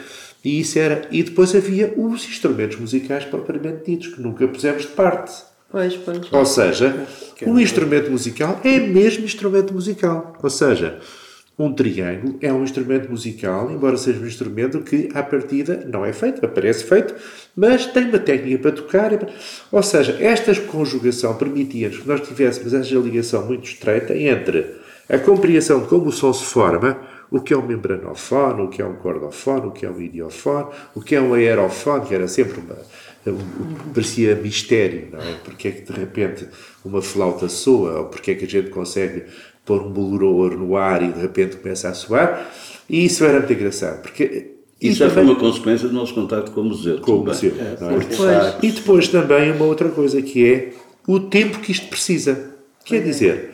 [0.43, 4.89] E isso era, e depois havia os instrumentos musicais propriamente ditos, que nunca pusemos de
[4.89, 5.31] parte.
[5.69, 6.31] Pois, pois.
[6.31, 7.07] Ou seja,
[7.45, 10.33] um instrumento musical é mesmo instrumento musical.
[10.41, 10.99] Ou seja,
[11.57, 16.11] um triângulo é um instrumento musical, embora seja um instrumento que, à partida, não é
[16.11, 17.13] feito, aparece feito,
[17.55, 19.11] mas tem uma técnica para tocar.
[19.71, 24.65] Ou seja, esta conjugação permitia-nos que nós tivéssemos esta ligação muito estreita entre
[25.07, 26.99] a compreensão de como o som se forma,
[27.31, 30.67] o que é um membranofone, o que é um cordofone, o que é um idiofone,
[30.93, 32.75] o que é um aerofone, que era sempre uma,
[33.23, 35.35] que parecia mistério, não é?
[35.43, 36.47] Porque é que de repente
[36.83, 39.23] uma flauta soa, ou porque é que a gente consegue
[39.65, 42.51] pôr um bolor no ar e de repente começa a soar,
[42.89, 44.51] e isso era muito engraçado, porque
[44.81, 46.99] isso já foi uma consequência do nosso contato com o museu.
[46.99, 47.53] Com o museu.
[47.57, 48.65] É, é?
[48.65, 50.73] E depois também uma outra coisa que é
[51.07, 52.51] o tempo que isto precisa.
[52.83, 53.50] Quer dizer,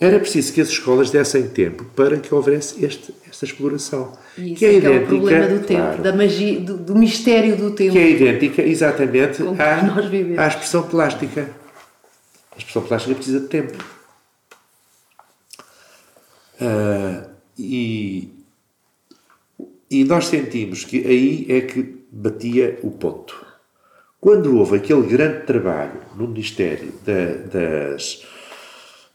[0.00, 4.12] era preciso que as escolas dessem tempo para que houvesse este, esta exploração.
[4.36, 6.96] Isso que é, é, que é o problema do tempo, claro, da magia, do, do,
[6.96, 7.92] mistério do tempo.
[7.92, 11.50] Que é idêntica, exatamente, à, à expressão plástica.
[12.54, 13.76] A expressão plástica precisa de tempo.
[16.60, 17.28] Uh,
[17.58, 18.38] e
[19.90, 23.46] e nós sentimos que aí é que batia o ponto.
[24.20, 28.26] Quando houve aquele grande trabalho no Ministério da, das,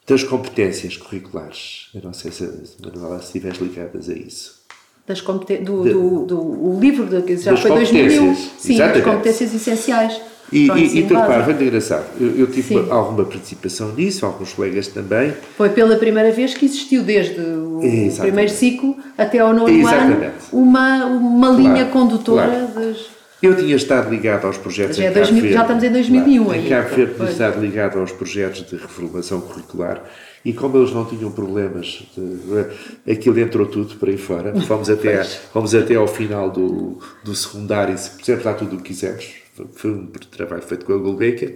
[0.08, 2.50] das competências curriculares, eu não sei se,
[2.84, 4.64] Manuela, se estiveres ligadas a isso.
[5.06, 8.96] Das competências, do, do, do, o livro já foi 2001, sim, exatamente.
[8.96, 10.22] das competências essenciais.
[10.52, 12.06] E, e, e tu repara, foi engraçado.
[12.20, 12.88] Eu, eu tive Sim.
[12.90, 15.34] alguma participação nisso, alguns colegas também.
[15.58, 18.22] Foi pela primeira vez que existiu, desde o Exatamente.
[18.22, 20.22] primeiro ciclo até ao nono Exatamente.
[20.22, 22.88] ano, uma, uma claro, linha condutora claro.
[22.88, 23.13] das.
[23.44, 26.70] Eu tinha estado ligado aos projetos já, é 2000, já estamos em 2001 claro, Em
[26.70, 30.04] Cabo Verde tinha estado ligado aos projetos de reformação curricular
[30.46, 34.60] e como eles não tinham problemas, de, aquilo entrou tudo para aí fora.
[34.64, 38.86] Fomos até, fomos até ao final do, do secundário e fizemos lá tudo o que
[38.86, 41.54] quisemos foi um trabalho feito com a Gulbenkian.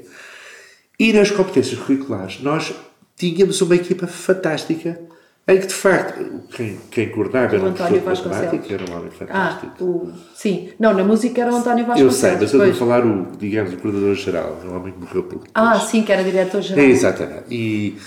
[0.99, 2.73] E nas competências curriculares, nós
[3.15, 4.99] tínhamos uma equipa fantástica,
[5.47, 9.11] em que de facto, quem, quem coordenava era um professor de matemática, era um homem
[9.11, 9.73] fantástico.
[9.79, 10.69] Ah, o, sim.
[10.77, 12.13] Não, na música era o António Vasconcelos.
[12.13, 15.43] Eu sei, mas eu vou falar o, digamos, o coordenador-geral, um homem que morreu por
[15.53, 16.83] Ah, sim, que era diretor-geral.
[16.83, 17.45] É, exatamente.
[17.49, 17.97] E,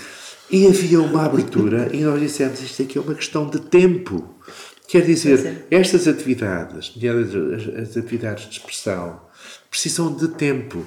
[0.51, 4.35] e havia uma abertura e nós dissemos, isto aqui é uma questão de tempo.
[4.87, 5.77] Quer dizer, é.
[5.79, 9.19] estas atividades, as, as atividades de expressão,
[9.69, 10.85] precisam de tempo.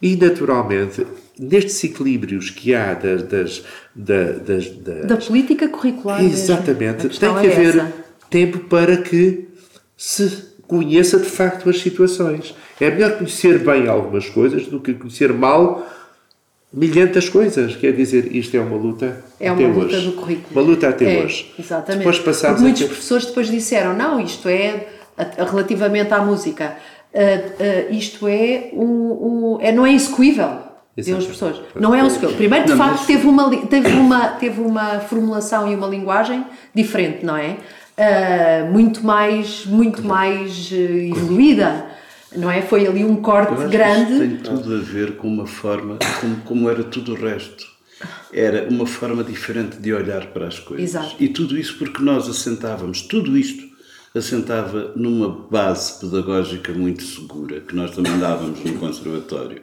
[0.00, 1.06] E, naturalmente,
[1.38, 3.22] nestes equilíbrios que há das.
[3.22, 3.62] das,
[3.94, 6.24] das, das da política curricular.
[6.24, 7.08] Exatamente.
[7.08, 7.92] Tem que é haver essa.
[8.30, 9.48] tempo para que
[9.96, 12.54] se conheça de facto as situações.
[12.80, 15.86] É melhor conhecer bem algumas coisas do que conhecer mal
[16.72, 17.74] milhentas coisas.
[17.74, 20.06] Quer dizer, isto é uma luta é uma luta hoje.
[20.06, 20.48] do currículo.
[20.52, 21.52] Uma luta até é, hoje.
[21.58, 22.06] Exatamente.
[22.18, 24.86] Depois muitos professores depois disseram, não, isto é
[25.50, 26.76] relativamente à música
[27.14, 30.68] uh, uh, isto é, um, um, é, não é execuível.
[30.96, 31.60] Pessoas.
[31.76, 32.36] Não é execuível.
[32.36, 33.06] Primeiro, de não, facto, mas...
[33.06, 36.44] teve, uma, teve, uma, teve uma formulação e uma linguagem
[36.74, 37.56] diferente, não é?
[37.96, 41.86] Uh, muito mais, muito mais evoluída
[42.36, 42.62] não é?
[42.62, 44.12] Foi ali um corte grande.
[44.12, 47.66] Isso tem tudo a ver com uma forma, como, como era tudo o resto.
[48.32, 50.90] Era uma forma diferente de olhar para as coisas.
[50.90, 51.16] Exato.
[51.18, 53.67] E tudo isso porque nós assentávamos tudo isto
[54.18, 59.62] assentava numa base pedagógica muito segura, que nós também dávamos no conservatório,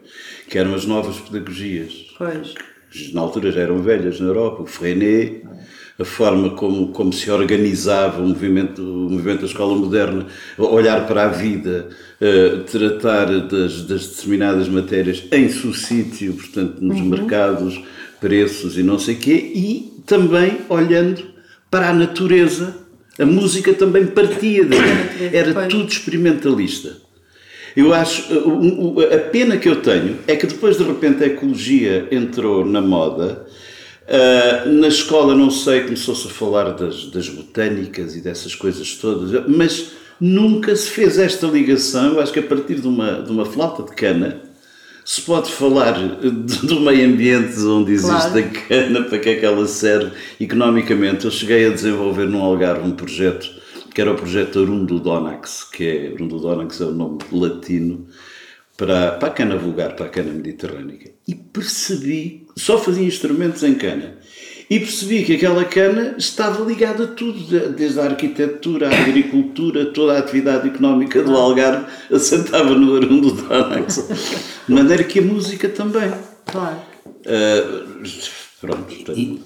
[0.49, 2.07] que eram as novas pedagogias.
[2.17, 2.53] Pois.
[2.89, 5.43] Que na altura já eram velhas na Europa, o Freinet,
[5.97, 10.25] a forma como, como se organizava o movimento, o movimento da escola moderna,
[10.57, 11.89] olhar para a vida,
[12.19, 17.05] uh, tratar das, das, determinadas matérias em seu sítio, portanto, nos uhum.
[17.05, 17.81] mercados,
[18.19, 21.23] preços e não sei o quê, e também olhando
[21.71, 22.84] para a natureza
[23.17, 25.33] a música também partia daí.
[25.33, 26.97] Era tudo experimentalista.
[27.75, 28.23] Eu acho.
[29.13, 33.45] A pena que eu tenho é que depois de repente a ecologia entrou na moda.
[34.05, 39.47] Uh, na escola, não sei, começou-se a falar das, das botânicas e dessas coisas todas,
[39.47, 42.13] mas nunca se fez esta ligação.
[42.13, 44.41] Eu acho que a partir de uma, de uma flauta de cana
[45.05, 48.39] se pode falar do meio ambiente onde existe claro.
[48.39, 51.25] a cana, para que é que ela serve economicamente.
[51.25, 55.85] Eu cheguei a desenvolver num Algarve um projeto que era o projeto Arundo Donax, que
[55.87, 58.07] é, Arundo Donax é o nome latino
[58.75, 61.11] para, para a cana vulgar, para a cana mediterrânica.
[61.25, 64.17] E percebi, só fazia instrumentos em cana,
[64.69, 70.13] e percebi que aquela cana estava ligada a tudo, desde a arquitetura, a agricultura, toda
[70.13, 74.07] a atividade económica do Algarve assentava no Arundo do Anax.
[74.67, 76.11] De maneira que a música também.
[76.45, 76.77] Claro.
[77.05, 78.03] Uh,
[78.61, 79.41] pronto, e,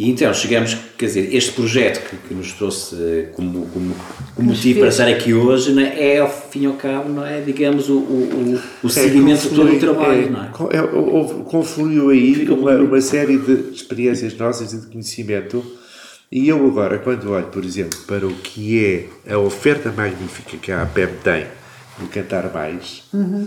[0.00, 3.94] e então chegamos, quer dizer, este projeto que, que nos trouxe eh, como, como,
[4.34, 7.26] como motivo para estar aqui hoje não é, é, ao fim e ao cabo, não
[7.26, 10.76] é, digamos, o, o, o é, seguimento de todo o trabalho, é, não é?
[10.78, 15.62] é houve, confluiu aí uma, uma série de experiências nossas e de conhecimento
[16.32, 18.82] e eu agora, quando olho, por exemplo, para o que
[19.26, 21.44] é a oferta magnífica que a APEM tem
[21.98, 23.46] de Cantar Mais, uhum.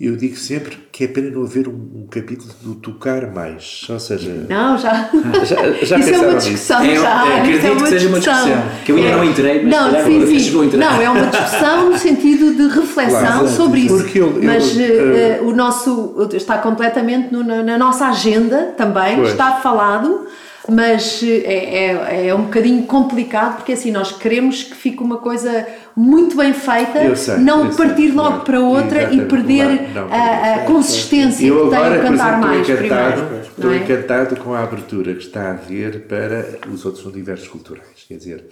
[0.00, 3.86] Eu digo sempre que é pena não haver um, um capítulo do tocar mais.
[3.88, 4.44] Ou seja.
[4.48, 5.08] Não, já.
[5.44, 7.02] Já, já isso é uma discussão nisso?
[7.02, 7.26] já.
[7.26, 9.70] É, é, acredito é uma que seja uma discussão, que eu ainda não entrei, mas
[9.72, 10.50] não, calhar sim, sim.
[10.50, 10.78] vou entrar.
[10.78, 13.96] Não, é uma discussão no sentido de reflexão Claro, sobre isso.
[13.96, 18.74] porque eu- eu- mas eu- eh, o nosso está completamente no- na, na nossa agenda
[18.76, 19.30] também, Pois.
[19.30, 20.26] está falado.
[20.68, 25.18] Mas eh, é, é, é um bocadinho complicado porque assim nós queremos que fique uma
[25.18, 28.44] coisa muito bem feita, sei, não eu sei, partir logo claro.
[28.44, 32.10] para outra e perder claro, não, a, a consistência Eu que tem agora, o por
[32.10, 33.46] cantar exemplo, mais estou encantado, primeiro.
[33.46, 33.76] estou é?
[33.76, 38.04] encantado com a abertura que está a haver para os outros universos culturais.
[38.08, 38.44] Quer dizer,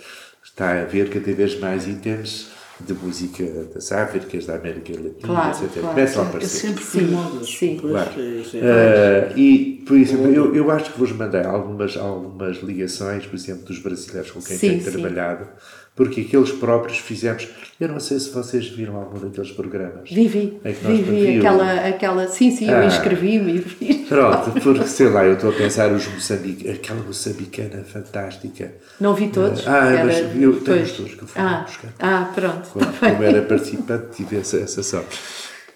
[0.44, 2.50] está a haver cada vez mais itens
[2.86, 5.72] de música das Áfricas, da América Latina, Claro, etc.
[5.72, 5.88] claro.
[5.88, 6.60] Começam a aparecer.
[6.68, 7.48] sempre Sim, modas.
[7.48, 7.76] sim.
[7.80, 8.10] Claro.
[8.18, 13.64] Eh, e, por exemplo, eu, eu acho que vos mandei algumas, algumas ligações, por exemplo,
[13.64, 14.90] dos brasileiros com quem Sim, tenho sim.
[14.92, 15.48] trabalhado,
[15.94, 17.48] porque aqueles próprios fizemos.
[17.80, 20.08] Eu não sei se vocês viram algum daqueles programas.
[20.10, 22.28] Vivi, vivi aquela, aquela.
[22.28, 22.84] Sim, sim, eu Ah.
[22.86, 23.94] inscrevi-me e vi.
[24.08, 28.72] Pronto, porque sei lá, eu estou a pensar os moçambique, aquela moçambicana fantástica.
[29.00, 29.66] Não vi todos.
[29.66, 31.92] Ah, era- mas eu tenho os todos que eu fui ah, buscar.
[31.98, 32.68] ah, pronto.
[32.70, 35.18] Como, tá como era participante, tive essa, essa sorte.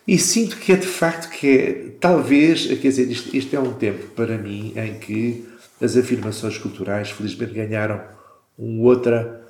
[0.07, 3.73] E sinto que é de facto que é, talvez, quer dizer, isto, isto é um
[3.73, 5.45] tempo para mim em que
[5.83, 8.01] as afirmações culturais felizmente ganharam
[8.57, 9.43] um, outra,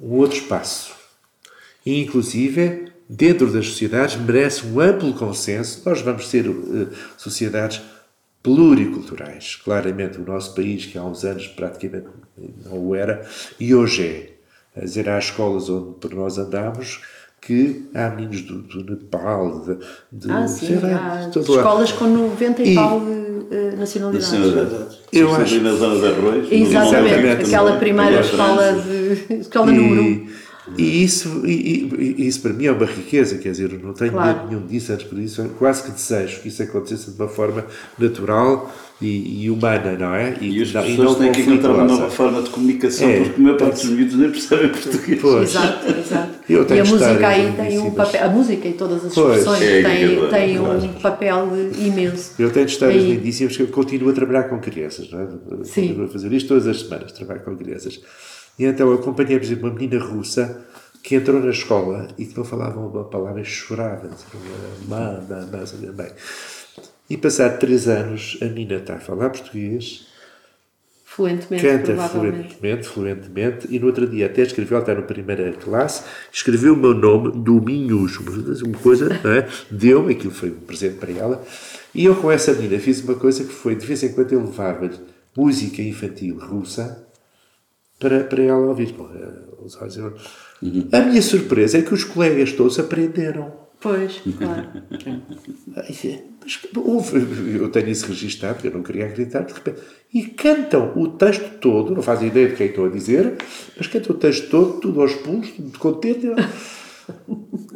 [0.00, 0.92] um outro espaço.
[1.84, 5.82] E, inclusive, dentro das sociedades, merece um amplo consenso.
[5.84, 7.82] Nós vamos ter eh, sociedades
[8.42, 9.56] pluriculturais.
[9.56, 12.06] Claramente, o nosso país, que há uns anos praticamente
[12.64, 13.28] não o era,
[13.58, 14.40] e hoje é.
[14.76, 17.02] A dizer, há escolas onde por nós andamos
[17.40, 19.76] que há meninos do, do Nepal, de,
[20.26, 21.58] de Ah, sim, lá, há de todo lado.
[21.60, 23.02] escolas com 90 e, E- tal
[23.50, 24.32] eh, nacionalidades.
[24.32, 24.98] Nacionalidades.
[25.12, 26.48] Eu Isto acho- na zona de Arroz.
[26.52, 30.06] Exatamente, aquela primeira escola de escola número 1.
[30.06, 30.28] E,
[30.78, 33.92] e isso, e, e- e isso para mim é uma riqueza, quer dizer, eu não
[33.92, 34.38] tenho Claro.
[34.38, 37.64] medo nenhum disso, antes por isso, quase que desejo que isso acontecesse de uma forma
[37.98, 40.36] natural e, e humana, não é?
[40.40, 43.42] E as não- pessoas têm que encontrar uma nova forma de comunicação, É, porque a
[43.42, 45.18] maior parte dos miúdos nem percebem português.
[45.20, 45.50] Pois.
[45.50, 46.30] Exato, exato.
[46.48, 49.38] Eu E tenho a música aí tem um papel, a música e todas as Pois.
[49.38, 50.84] expressões É, têm, é, têm claro.
[50.84, 51.48] um papel
[51.78, 52.32] imenso.
[52.38, 53.12] Eu tenho histórias Aí.
[53.14, 55.26] lindíssimas que eu continuo a trabalhar com crianças, não é?
[55.64, 55.82] Sim.
[55.88, 58.00] Continuo a fazer isto todas as semanas, trabalho com crianças.
[58.58, 60.66] E então acompanhei, por exemplo, uma menina russa
[61.02, 64.08] que entrou na escola e que não falava uma palavra e chorava.
[64.08, 64.26] dizia,
[64.86, 66.10] Má, má, má, sabia bem.
[67.08, 70.06] E passado três anos, a menina está a falar português,
[71.12, 76.04] Fluentemente, canta fluentemente, fluentemente, e no outro dia até escreveu, ela está na primeira classe,
[76.32, 78.16] escreveu o meu nome, Dominhos,
[78.62, 79.48] uma coisa, não é?
[79.68, 81.44] Deu-me, aquilo foi um presente para ela,
[81.92, 84.40] e eu com essa menina fiz uma coisa que foi, de vez em quando eu
[84.40, 84.94] levava-lhe
[85.36, 87.04] música infantil russa
[88.00, 88.92] para, para ela ouvir.
[88.98, 89.98] Olhos-
[90.92, 93.52] A minha surpresa é que os colegas todos aprenderam.
[93.80, 94.68] Pois, claro.
[95.76, 95.96] Ai,
[96.42, 99.80] mas houve- eu tenho isso registado, porque eu não queria acreditar, de repente,
[100.12, 103.36] e cantam o texto todo, não fazem ideia de quem estou a dizer,
[103.76, 106.26] mas cantam o texto todo, tudo aos pulos, tudo contente.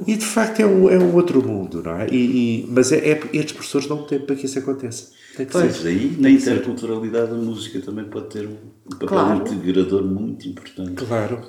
[0.06, 2.06] E de facto é um, é um outro mundo, não é?
[2.10, 2.16] E,
[2.64, 5.10] e- mas é, é, estes professores dão tempo para que isso aconteça.
[5.36, 8.56] Tem que Pois aí, na interculturalidade, a música também pode ter um
[8.90, 9.42] papel Claro.
[9.52, 10.92] integrador muito importante.
[11.04, 11.40] Claro.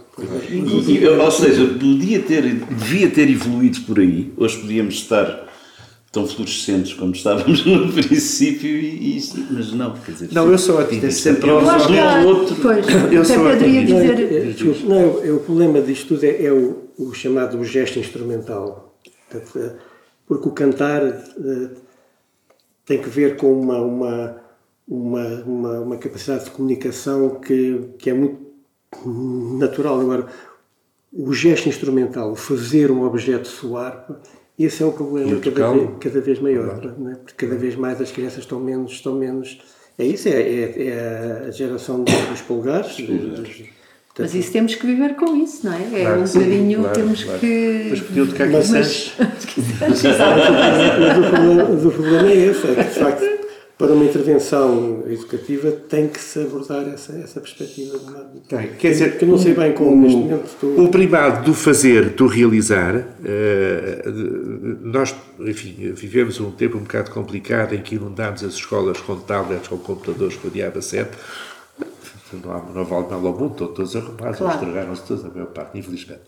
[0.50, 4.34] E- e- ou seja, podia ter, devia ter evoluído por aí.
[4.38, 5.46] Hoje podíamos estar
[6.12, 10.80] tão fluorescentes como estávamos no princípio, e, e- mas não, quer dizer, Não, eu sou
[10.82, 11.12] isto é otimista.
[11.34, 12.56] sempre Eu acho que há- outro.
[12.62, 13.44] Pois, Eu até sou.
[13.44, 14.20] Não, dizer.
[14.34, 18.98] é, desculpe, não, é, o problema disto tudo é, é o, o chamado gesto instrumental.
[19.34, 19.72] É,
[20.28, 21.70] Porque o cantar eh,
[22.86, 24.42] tem que ver com uma, uma,
[24.88, 28.46] uma, uma, uma capacidade de comunicação que, que é muito
[29.58, 30.00] natural.
[30.00, 30.28] Agora,
[31.12, 34.08] o gesto instrumental, o fazer um objeto soar,
[34.58, 36.96] esse é um problema cada vez, cada vez maior.
[36.98, 37.16] não é?
[37.16, 38.92] Porque cada vez mais as crianças estão menos.
[38.94, 39.60] Estão menos
[39.98, 42.98] é isso, é, é, é a geração dos polegares.
[44.18, 45.82] Mas isso temos que viver com isso, não é?
[45.94, 47.40] É Claro um bocadinho, claro, temos claro.
[47.40, 47.88] que.
[47.90, 49.14] Mas podiam tocar Mas- Guiçãs.
[49.90, 53.36] Mas o problema, mas o problema é esse, é que de facto
[53.78, 58.00] para uma intervenção educativa tem que se abordar essa, essa perspectiva.
[58.48, 58.70] Tem.
[58.80, 60.80] Quer dizer, que eu não sei bem como neste momento estou.
[60.82, 62.96] O primado do fazer, do realizar,
[63.26, 64.02] eh,
[64.82, 69.68] nós, enfim, vivemos um tempo um bocado complicado em que inundámos as escolas com tablets,
[69.68, 71.12] com computadores, com o diabo a sete.
[72.34, 74.54] Não, há, não vale mal ao mundo, estão todos arrumados, Claro.
[74.54, 76.22] estragaram-se todos, a maior parte, infelizmente.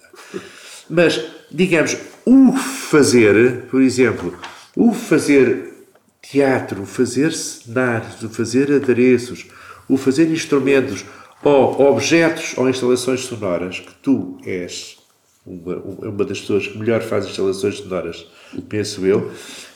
[0.90, 1.20] Mas,
[1.52, 4.34] digamos, o fazer, por exemplo,
[4.76, 5.74] o fazer
[6.22, 9.48] teatro, o fazer cenários, o fazer adereços,
[9.90, 11.04] o fazer instrumentos
[11.44, 14.98] ou objetos ou instalações sonoras, que tu és
[15.46, 18.26] uma, uma das pessoas que melhor faz instalações sonoras,
[18.70, 19.32] penso eu,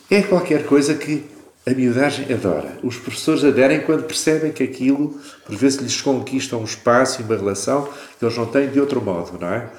[0.09, 1.23] É qualquer coisa que
[1.65, 2.77] a miudagem adora.
[2.83, 7.35] Os professores aderem quando percebem que aquilo, por vezes, lhes conquista um espaço e uma
[7.35, 7.87] relação
[8.17, 9.69] que eles não têm de outro modo, não é?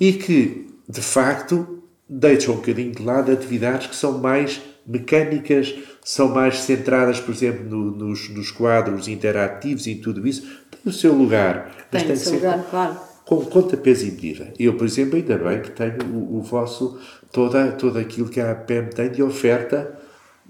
[0.00, 6.28] E que, de facto, deixam um bocadinho de lado atividades que são mais mecânicas, são
[6.28, 10.42] mais centradas, por exemplo, no, nos, nos, quadros interativos e tudo isso.
[10.70, 11.86] Tem o seu lugar.
[11.92, 12.96] Tem, tem o seu lugar, claro.
[13.24, 14.52] Com conta, peso e medida.
[14.58, 16.98] Eu, por exemplo, ainda bem que tenho o, o vosso,
[17.32, 20.03] toda, todo aquilo que a APM tem de oferta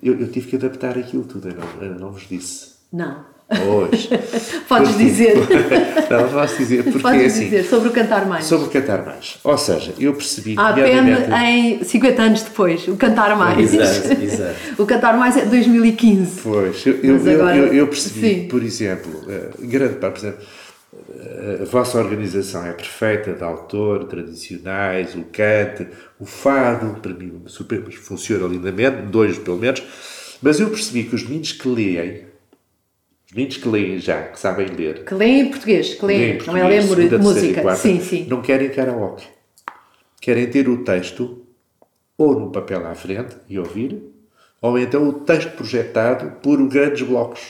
[0.05, 2.75] eu, eu, tive que adaptar aquilo tudo, eu não, não vos disse.
[2.93, 3.35] Não.
[3.51, 4.09] Hoje.
[4.69, 5.35] Podes porque, dizer.
[6.11, 8.45] não, posso dizer, porque Podes é assim, dizer, sobre o Cantar Mais.
[8.45, 9.39] Sobre o Cantar Mais.
[9.45, 10.61] Ou seja, eu percebi que.
[10.61, 13.75] A em 50 anos depois, o Cantar Mais.
[13.75, 14.55] Exato, exato.
[14.79, 16.41] o Cantar Mais é 2015.
[16.43, 18.49] Pois, eu, eu, agora, eu, eu percebi, sim.
[18.49, 20.47] por exemplo, uh, grande parte, por exemplo,
[21.63, 27.83] a vossa organização é perfeita, de autor, tradicionais, o cante, o fado, para mim super,
[27.93, 29.83] funciona lindamente, dois pelo menos,
[30.43, 32.27] mas eu percebi que os meninos que leem,
[33.27, 35.05] os meninos que leem já, que sabem ler...
[35.05, 38.27] Que leem em português, que leem, não é ler música, quarta, sim, sim.
[38.29, 39.27] Não querem karaoke.
[40.21, 41.45] Querem ter o texto
[42.17, 44.03] ou no papel à frente e ouvir,
[44.61, 47.43] ou então o texto projetado por grandes blocos.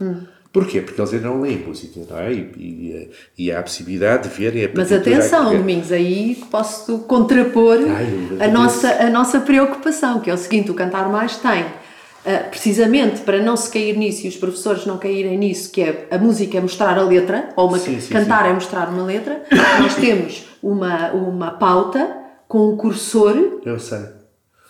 [0.00, 0.26] Hum.
[0.52, 0.80] Porquê?
[0.80, 2.32] Porque eles ainda não leem música, não é?
[2.32, 7.78] E, e, e há a possibilidade de verem a Mas atenção, Domingos, aí posso contrapor
[7.88, 12.50] Ai, a, nossa, a nossa preocupação, que é o seguinte, o Cantar Mais tem, uh,
[12.50, 16.18] precisamente para não se cair nisso e os professores não caírem nisso, que é a
[16.18, 18.50] música é mostrar a letra, ou uma, sim, sim, cantar sim.
[18.50, 19.44] é mostrar uma letra,
[19.80, 22.16] nós temos uma, uma pauta
[22.48, 23.60] com um cursor...
[23.64, 24.19] Eu sei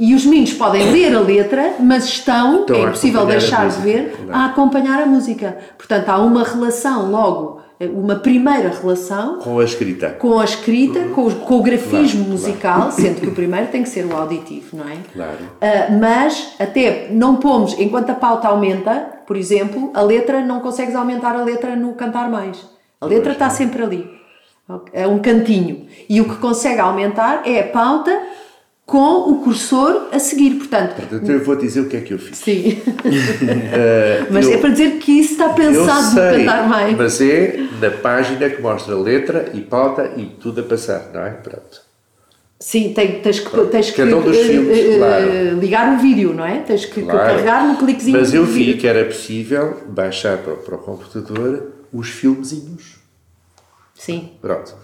[0.00, 4.46] e os meninos podem ler a letra, mas estão, é impossível deixar de ver, a
[4.46, 5.58] acompanhar a música.
[5.76, 11.26] Portanto, há uma relação logo, uma primeira relação com a escrita, com a escrita, com,
[11.26, 12.92] o, com o grafismo claro, musical, claro.
[12.92, 14.96] sendo que o primeiro tem que ser o auditivo, não é?
[15.12, 15.32] Claro.
[15.36, 20.94] Uh, mas até não pomos, enquanto a pauta aumenta, por exemplo, a letra não consegues
[20.94, 22.64] aumentar a letra no cantar mais.
[22.98, 24.10] A letra está sempre ali.
[24.92, 25.86] É um cantinho.
[26.08, 28.18] E o que consegue aumentar é a pauta
[28.90, 30.96] com o cursor a seguir, portanto...
[30.96, 32.38] Portanto, eu vou dizer o que é que eu fiz.
[32.38, 32.70] Sim.
[32.72, 36.96] uh, mas eu, é para dizer que isso está pensado sei, no cantar mais.
[36.96, 41.30] mas é na página que mostra letra e pauta e tudo a passar, não é?
[41.30, 41.82] Pronto.
[42.58, 45.60] Sim, tens, tens que, tens que um filmes, uh, claro.
[45.60, 46.58] ligar o vídeo, não é?
[46.58, 47.18] Tens que claro.
[47.20, 48.18] carregar no cliquezinho.
[48.18, 52.96] Mas eu vi que era possível baixar para, para o computador os filmezinhos.
[53.94, 54.32] Sim.
[54.42, 54.74] Pronto.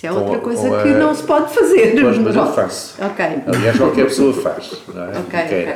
[0.00, 0.82] Isso é outra coisa a...
[0.82, 2.00] que não se pode fazer.
[2.00, 3.04] Pois, mas eu faço.
[3.04, 3.24] Ok.
[3.46, 4.72] Aliás, qualquer pessoa faz.
[4.88, 5.18] Não é?
[5.18, 5.74] Ok, okay.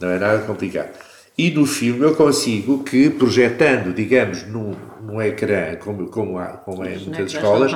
[0.00, 0.90] Não é nada complicado.
[1.38, 6.84] E no filme eu consigo que, projetando, digamos, num, num ecrã, como, como, há, como
[6.84, 7.72] é em muitas escolas,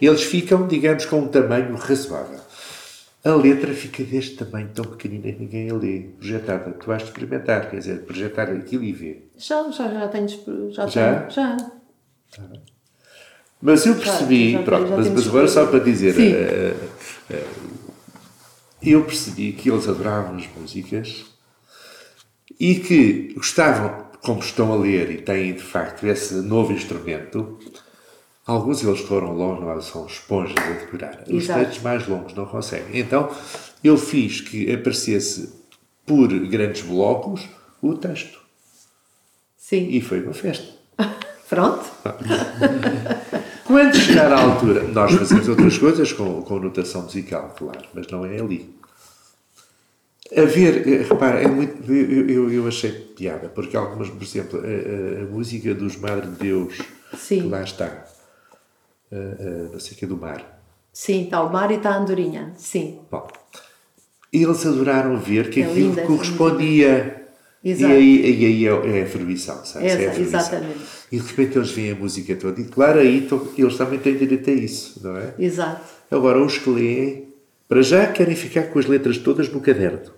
[0.00, 2.40] eles ficam, digamos, com um tamanho razoável.
[3.24, 6.70] A letra fica deste tamanho tão pequenina que ninguém a lê, projetada.
[6.72, 9.30] Tu vais experimentar, quer dizer, projetar aquilo e ver.
[9.38, 10.28] Já, já, já tenho.
[10.70, 10.86] Já?
[10.86, 11.20] Já.
[11.20, 11.56] Tenho, já.
[12.36, 12.42] Tá
[13.60, 17.70] mas eu percebi, claro, pronto, mas, mas agora só para dizer, uh, uh,
[18.82, 21.26] eu percebi que eles adoravam as músicas
[22.58, 27.58] e que gostavam, como estão a ler e têm de facto esse novo instrumento,
[28.46, 31.24] alguns deles foram longos, são esponjas a decorar.
[31.28, 32.98] Os textos mais longos não conseguem.
[32.98, 33.30] Então
[33.84, 35.52] eu fiz que aparecesse
[36.06, 37.46] por grandes blocos
[37.82, 38.40] o texto.
[39.56, 39.88] Sim.
[39.90, 40.66] E foi uma festa.
[41.48, 41.84] Pronto.
[43.70, 48.26] Quando chegar à altura, nós fazemos outras coisas com, com notação musical, claro, mas não
[48.26, 48.74] é ali.
[50.36, 54.58] A ver, eh, repara, é muito, eu, eu, eu achei piada, porque algumas, por exemplo,
[54.58, 56.78] a, a, a música dos Madre de Deus,
[57.16, 57.42] Sim.
[57.42, 58.06] que lá está,
[59.12, 60.60] a, a, não sei o que é do mar.
[60.92, 62.98] Sim, está o mar e está a andorinha, sim.
[63.08, 63.28] Bom,
[64.32, 67.19] eles adoraram ver que é aquilo linda, correspondia.
[67.62, 67.92] Exato.
[67.92, 69.86] E aí, e aí é, é a fervição, sabe?
[69.86, 70.78] É, é a exatamente.
[71.12, 72.60] E de repente eles veem a música toda.
[72.60, 75.34] E claro, aí eles também têm direito a isso, não é?
[75.38, 75.82] Exato.
[76.10, 77.28] Agora, os que leem,
[77.68, 80.10] para já querem ficar com as letras todas no caderno.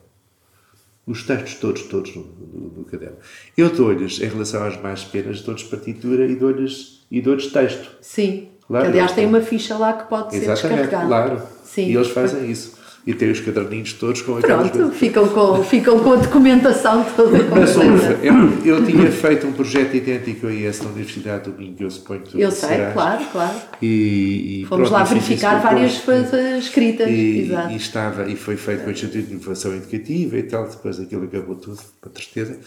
[1.05, 3.17] Os textos todos, todos no, no, no caderno.
[3.57, 7.91] Eu dou-lhes, em relação às mais pequenas, dou-lhes partitura e dou-lhes e dou texto.
[8.01, 8.49] Sim.
[8.69, 11.07] Claro, Aliás, tem uma ficha lá que pode ser Exatamente, descarregada.
[11.07, 11.43] claro.
[11.65, 11.89] Sim.
[11.89, 15.99] E eles fazem isso e tem os caderninhos todos com aquelas Pronto, ficam com, ficam
[15.99, 17.39] com a documentação toda.
[17.51, 17.75] Mas
[18.23, 22.21] eu, eu tinha feito um projeto idêntico a esse na Universidade do Minho, eu suponho
[22.21, 22.93] que tu Eu sei, serás.
[22.93, 23.57] claro, claro.
[23.81, 27.09] E, e Fomos pronto, lá verificar várias coisas escritas.
[27.11, 27.73] E, Exato.
[27.73, 31.25] e, estava, e foi feito com o Instituto de Inovação Educativa e tal, depois aquilo
[31.25, 32.59] acabou tudo, para tristeza.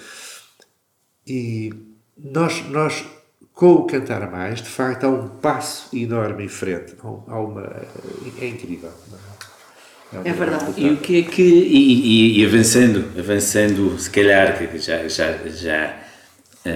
[1.26, 1.74] E
[2.18, 3.06] nós, nós
[3.54, 6.94] com o Cantar Mais, de facto, há um passo enorme em frente.
[7.02, 7.72] Há uma,
[8.42, 8.92] é incrível.
[9.10, 9.35] Não é?
[10.24, 10.74] É verdade.
[10.78, 11.42] E o que é que.
[11.42, 15.98] E, e- e avançando, avançando, se calhar, que já, já, já
[16.66, 16.70] ah,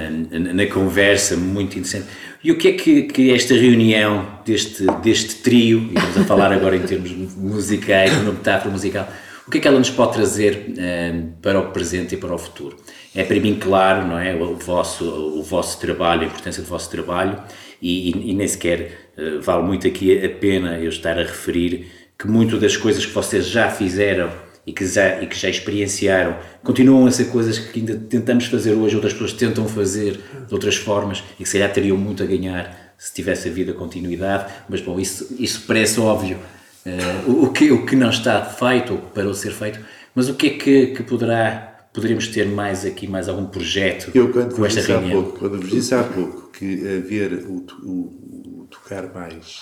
[0.54, 2.06] na conversa, muito interessante.
[2.44, 6.52] E o que é que, que esta reunião deste, deste trio, e estamos a falar
[6.52, 9.08] agora em termos musicais, uma metáfora musical,
[9.48, 12.38] o que é que ela nos pode trazer ah, para o presente e para o
[12.38, 12.78] futuro?
[13.16, 14.36] É para mim claro, não é?
[14.36, 17.42] O vosso, o vosso trabalho, a importância do vosso trabalho,
[17.82, 21.88] e, e- e nem sequer ah, vale muito aqui a pena eu estar a referir
[22.20, 24.30] que muito das coisas que vocês já fizeram
[24.67, 28.74] e que já, e que já experienciaram continuam a ser coisas que ainda tentamos fazer
[28.74, 32.26] hoje, outras pessoas tentam fazer de outras formas e que se calhar teriam muito a
[32.26, 36.38] ganhar se tivesse havido a continuidade, mas bom, isso, isso parece óbvio
[36.86, 39.80] eh, o, o que, o que não está feito ou que parou de ser feito,
[40.13, 44.34] mas o que é que, que poderá, poderíamos ter mais aqui, mais algum projeto Eu,
[44.34, 45.24] quando com esta reunião?
[45.24, 46.65] pouco, quando vos disse há pouco que
[46.97, 49.61] haver o, o- o tocar mais,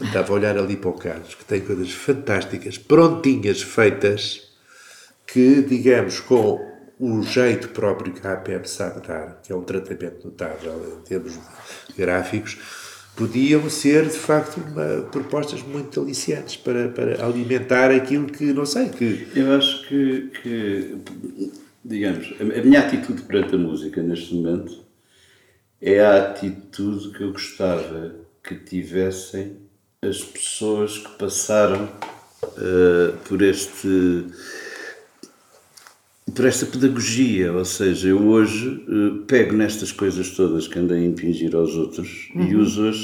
[0.00, 4.50] estava a olhar ali para o Carlos, que tem coisas fantásticas, prontinhas, feitas,
[5.26, 6.60] que, digamos, com
[6.98, 11.38] o jeito próprio que a APM sabe dar, que é um tratamento notável em termos
[11.96, 12.58] gráficos,
[13.16, 18.88] podiam ser, de facto, uma- propostas muito aliciantes para, para alimentar aquilo que, não sei,
[18.88, 20.96] que Eu acho que, que,
[21.84, 24.80] digamos, a a minha atitude perante a música neste momento
[25.80, 29.56] é a atitude que eu gostava que tivessem
[30.04, 31.88] as pessoas que passaram
[32.58, 34.26] eh, por este
[36.34, 41.06] por esta pedagogia, ou seja, eu hoje eh, pego nestas coisas todas que andei a
[41.06, 42.96] impingir aos outros e uso-as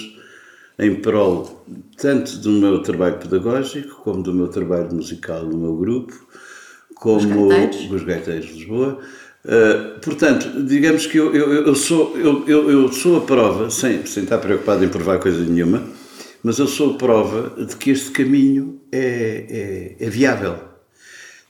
[0.77, 1.65] em prol
[1.97, 6.13] tanto do meu trabalho pedagógico como do meu trabalho musical no meu grupo,
[6.97, 8.99] como os gaiteiros de Lisboa.
[9.45, 14.05] Uh, portanto, digamos que eu, eu, eu sou, eu, eu, eu sou a prova, sem,
[14.05, 15.83] sem estar preocupado em provar coisa nenhuma,
[16.49, 20.57] mas eu sou a prova de que este caminho é, é, é viável.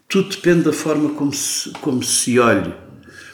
[0.08, 2.74] Tudo depende da forma como se, como se olhe,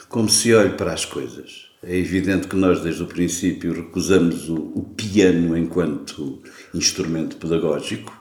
[0.07, 1.65] como se olhe para as coisas.
[1.81, 6.39] É evidente que nós, desde o princípio, recusamos o, o piano enquanto
[6.71, 8.13] instrumento pedagógico,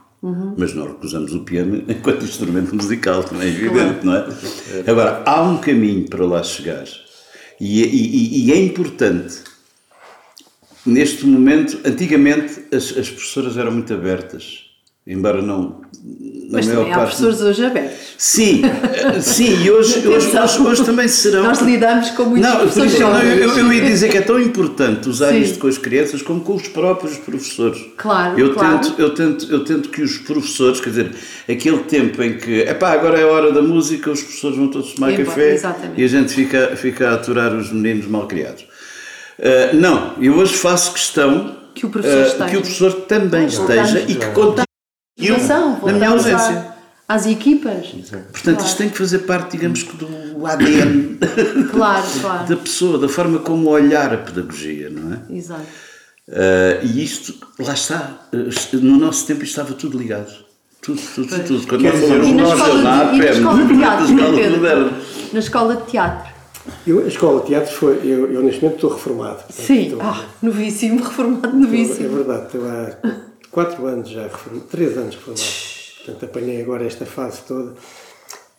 [0.57, 4.27] mas não recusamos o piano enquanto instrumento musical, também é evidente, não é?
[4.87, 6.85] Agora, há um caminho para lá chegar.
[7.61, 9.35] E, é- e- e é importante,
[10.87, 14.61] neste momento, antigamente as, as professoras eram muito abertas,
[15.07, 15.81] embora não.
[16.51, 18.05] na Mas maior também há parte- professores hoje abertos.
[18.17, 21.43] Sim, eh, sim, e hoje, hoje, hoje, hoje também serão.
[21.43, 25.09] Nós lidamos com muitos Não, professores não, eu, eu ia dizer que é tão importante
[25.09, 25.41] usar Sim.
[25.41, 27.79] isto com as crianças como com os próprios professores.
[27.97, 28.79] Claro, eu claro.
[28.79, 31.11] Tento, eu, tento, eu tento que os professores, quer dizer,
[31.51, 34.93] aquele tempo em que, epá, agora é a hora da música, os professores vão todos
[34.93, 35.61] tomar Embora, café
[35.97, 38.65] e a gente fica, fica a aturar os meninos mal criados.
[39.41, 42.51] Ah, não, eu hoje faço questão Que o professor esteja.
[42.51, 44.63] que o professor também esteja e que conte
[45.21, 46.75] Atenção, na minha ausência.
[47.09, 47.87] à- às equipas.
[48.33, 51.19] Portanto, isto tem que fazer parte, digamos que, do ADN
[51.71, 52.47] Claro, claro.
[52.49, 55.37] da pessoa, da forma como olhar a pedagogia, não é?
[55.37, 55.63] Exato.
[56.31, 58.11] Ah, e isto, lá está,
[58.73, 60.33] no nosso tempo estava tudo ligado.
[60.81, 61.45] Tudo, tudo, tudo.
[61.45, 61.67] tudo.
[61.67, 63.77] Quando Quer nós dizer, falamos E na nós, escola, na de, e na escola de
[63.79, 64.93] teatro.
[65.33, 66.34] Na escola de teatro.
[66.87, 67.97] Eu, a escola de teatro foi.
[68.05, 69.43] Eu, eu neste momento estou reformado.
[69.51, 69.83] Sim.
[69.87, 72.17] estou- Ah, novíssimo, reformado É novíssimo.
[72.17, 72.97] verdade, estou há
[73.51, 75.43] quatro anos já reformado, três anos reformado.
[76.05, 77.75] Portanto, apanhei agora esta fase toda.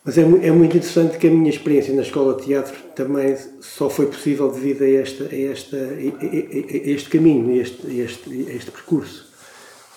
[0.04, 3.90] Mas é, é muito interessante que a minha experiência na escola de teatro também só
[3.90, 9.26] foi possível devido a, esta, a, esta, a, este caminho, a este, este, este percurso.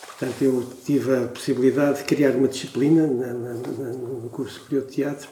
[0.07, 4.87] Portanto, eu tive a possibilidade de criar uma disciplina na- na- na- no curso superior
[4.87, 5.29] de teatro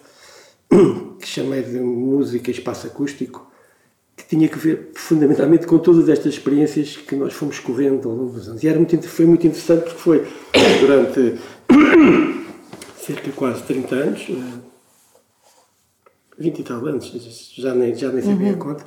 [1.19, 3.52] que chamei de Música e Espaço Acústico,
[4.15, 8.34] que tinha que ver fundamentalmente com todas estas experiências que nós fomos correndo ao longo
[8.34, 8.64] dos anos.
[8.64, 10.27] E era muito, foi muito interessante porque foi
[10.81, 11.35] durante
[12.98, 14.60] cerca de quase 30 anos, eh,
[16.39, 18.85] 20 e tal anos, já nem, já nem sei bem a conta,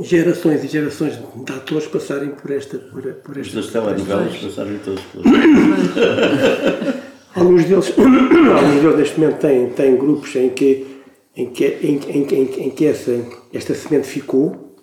[0.00, 2.78] gerações e gerações de atores passarem por esta.
[2.78, 5.26] Por, por esta Das telenovelas passaram todos pelas.
[7.34, 11.02] Alguns deles, alguns deles neste momento têm, têm grupos em que,
[11.36, 14.74] em que, em, em, em, que essa, esta semente ficou.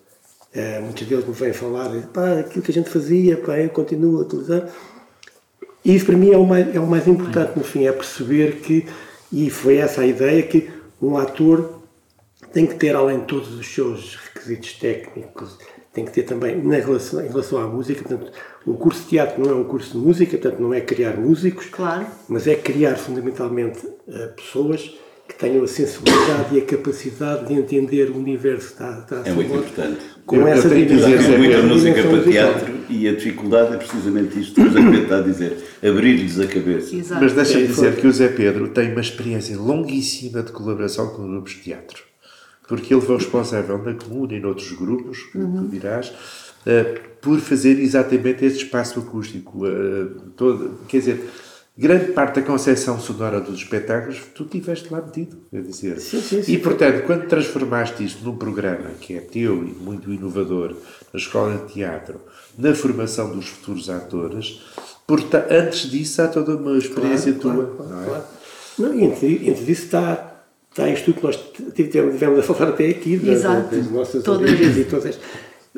[0.54, 4.18] Eh, muitos deles me vêm falar, pá, aquilo que a gente fazia, pá, eu continuo
[4.18, 4.68] a utilizar.
[5.86, 8.58] E isso para mim é o mais, é o mais importante, no fim, é perceber
[8.58, 8.86] que,
[9.32, 10.70] e foi essa a ideia, que
[11.00, 11.84] um ator
[12.52, 15.58] tem que ter, além de todos os seus requisitos técnicos,
[15.94, 18.32] tem que ter também, na relação, em relação à música, portanto,
[18.68, 21.66] um curso de teatro não é um curso de música, portanto, não é criar músicos,
[21.72, 22.06] Claro.
[22.28, 24.96] mas é criar fundamentalmente eh, pessoas
[25.28, 29.54] que tenham a sensibilidade e a capacidade de entender o universo da, da É muito
[29.54, 30.00] importante.
[30.26, 33.74] com Eu- eu essa tenho que dimensão- dizer, muita música para teatro e a dificuldade
[33.76, 36.96] é precisamente isto que o Zé Pedro está a dizer, abrir-lhes a cabeça.
[36.96, 37.22] Exato.
[37.24, 38.02] Mas deixa-me É, dizer foi.
[38.02, 42.09] que o Zé Pedro tem uma experiência longuíssima de colaboração com grupos de teatro.
[42.70, 46.14] Porque ele foi responsável na Comuna e noutros grupos, que tu dirás,
[46.66, 46.84] eh,
[47.20, 49.66] por fazer exatamente este espaço acústico.
[49.68, 50.06] eh,
[50.38, 51.30] todo, quer dizer,
[51.76, 55.36] grande parte da concepção sonora dos espetáculos tu tiveste lá metido.
[55.50, 56.00] Quer dizer.
[56.00, 56.54] Sim, sim, sim.
[56.54, 60.76] E, portanto, quando transformaste isto num programa que é teu e muito inovador,
[61.12, 62.22] na escola de teatro,
[62.58, 64.62] na formação dos futuros atores,
[65.50, 67.76] antes disso há toda uma experiência Claro, tua.
[67.88, 68.06] claro, não é?
[68.06, 68.24] claro.
[68.78, 70.29] Não, entre, entre isso está,
[70.80, 71.40] está isto tudo que nós
[71.76, 73.76] tivemos, tivemos a falar até aqui, da- Exato.
[73.76, 74.50] das nossas Todas.
[74.50, 75.20] origens e todas.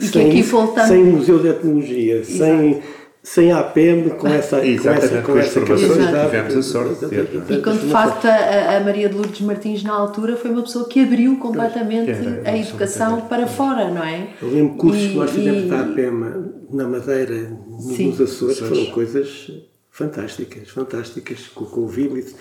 [0.02, 2.82] E que aqui voltamos- Sem museu de etnologia, sem,
[3.22, 6.94] sem a APM, com essa, com Exatamente, essa, com essa que capacidade tivemos a sorte
[7.06, 7.54] de ter, não é?
[7.54, 10.88] E quando de facto a, a Maria de Lourdes Martins na altura foi uma pessoa
[10.88, 14.30] que abriu completamente Era, a educação para fora, não é?
[14.42, 17.52] Eu lembro cursos que E- nós fizemos e- da APEMA na Madeira,
[17.96, 18.08] Sim.
[18.08, 19.52] nos Açores, foram coisas
[19.92, 22.34] fantásticas, fantásticas, com, com o Viblis,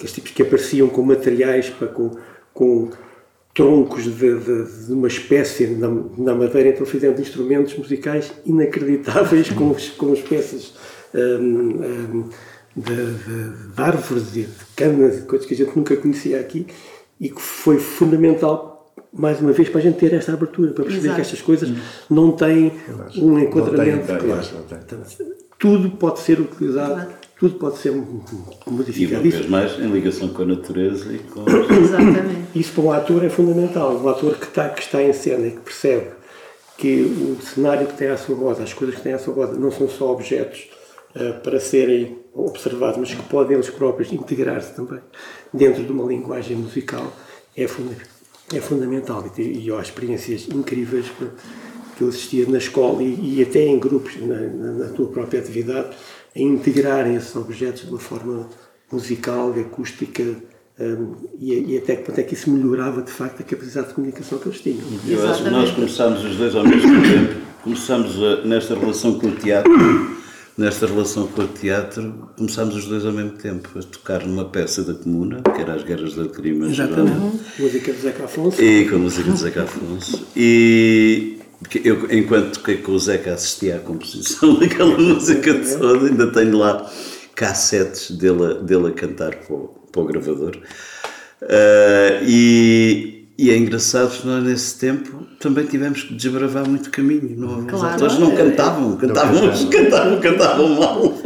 [0.00, 2.10] aqueles tipos que apareciam com materiais, para, com,
[2.54, 2.88] com
[3.54, 9.74] troncos de, de- de uma espécie na, na Madeira, então fizemos instrumentos musicais inacreditáveis com,
[9.98, 10.72] com as peças
[11.14, 12.24] hum, hum,
[12.74, 16.66] de, de- de árvores e de canas, e coisas que a gente nunca conhecia aqui,
[17.20, 18.68] e que foi fundamental
[19.12, 21.16] mais uma vez para a gente ter esta abertura, para perceber Exato.
[21.16, 21.68] que estas coisas
[22.08, 22.72] não têm
[23.16, 24.46] um enquadramento claro.
[25.58, 27.10] tudo pode ser utilizado, Claro.
[27.40, 28.22] Tudo pode ser E uma
[28.68, 29.22] modificado.
[29.22, 31.44] vez mais em ligação com a natureza e com.
[31.48, 32.58] Exatamente.
[32.58, 33.94] isso para um ator é fundamental.
[33.96, 36.06] Um ator que está, que está em cena e que percebe
[36.76, 39.54] que o cenário que tem à sua volta, as coisas que têm à sua volta,
[39.54, 40.68] não são só objetos
[41.14, 45.00] eh, para serem observados, mas que podem eles próprios integrar-se também
[45.52, 47.12] dentro de uma linguagem musical,
[47.56, 47.94] é, funda
[48.54, 49.24] é fundamental.
[49.36, 51.26] E, e há experiências incríveis que,
[51.96, 55.40] que eu assistia na escola e, e até em grupos, na, na- na tua própria
[55.40, 55.90] atividade,
[56.34, 58.48] a integrarem esses objetos de uma forma
[58.92, 60.22] musical, acústica,
[60.78, 63.94] hum, e, e até que ponto é que isso melhorava de facto a capacidade de
[63.94, 64.78] comunicação que eles tinham.
[65.08, 67.40] Eu acho que nós começámos os dois ao mesmo tempo.
[67.62, 70.20] Começámos a- nesta relação com o teatro.
[70.58, 74.82] Nesta relação com o teatro, começámos os dois ao mesmo tempo a tocar numa peça
[74.82, 76.66] da Comuna, que era As Guerras da Crima.
[76.68, 77.40] Exatamente.
[77.58, 78.60] Música de Zeca Afonso.
[78.62, 80.26] E com a música de Zeca Afonso.
[80.36, 81.38] E
[81.84, 86.90] eu, enquanto toquei com o Zeca, assistia à composição daquela música toda, ainda tenho lá
[87.34, 90.56] cassetes dele, a- dele a cantar para o, para o gravador.
[91.42, 97.34] Ah, e, e é engraçado que nós, nesse tempo, também tivemos que desbravar muito caminho.
[97.38, 97.94] Não, Os Claro.
[97.94, 101.18] atores não cantavam, cantavam, cantavam, cantavam mal.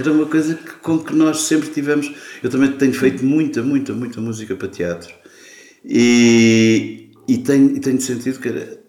[0.00, 2.10] Era uma coisa que, com que nós sempre tivemos.
[2.42, 5.12] Eu também tenho feito muita, muita, muita música para teatro.
[5.84, 8.81] E, e, tenho, e tenho sentido que, era-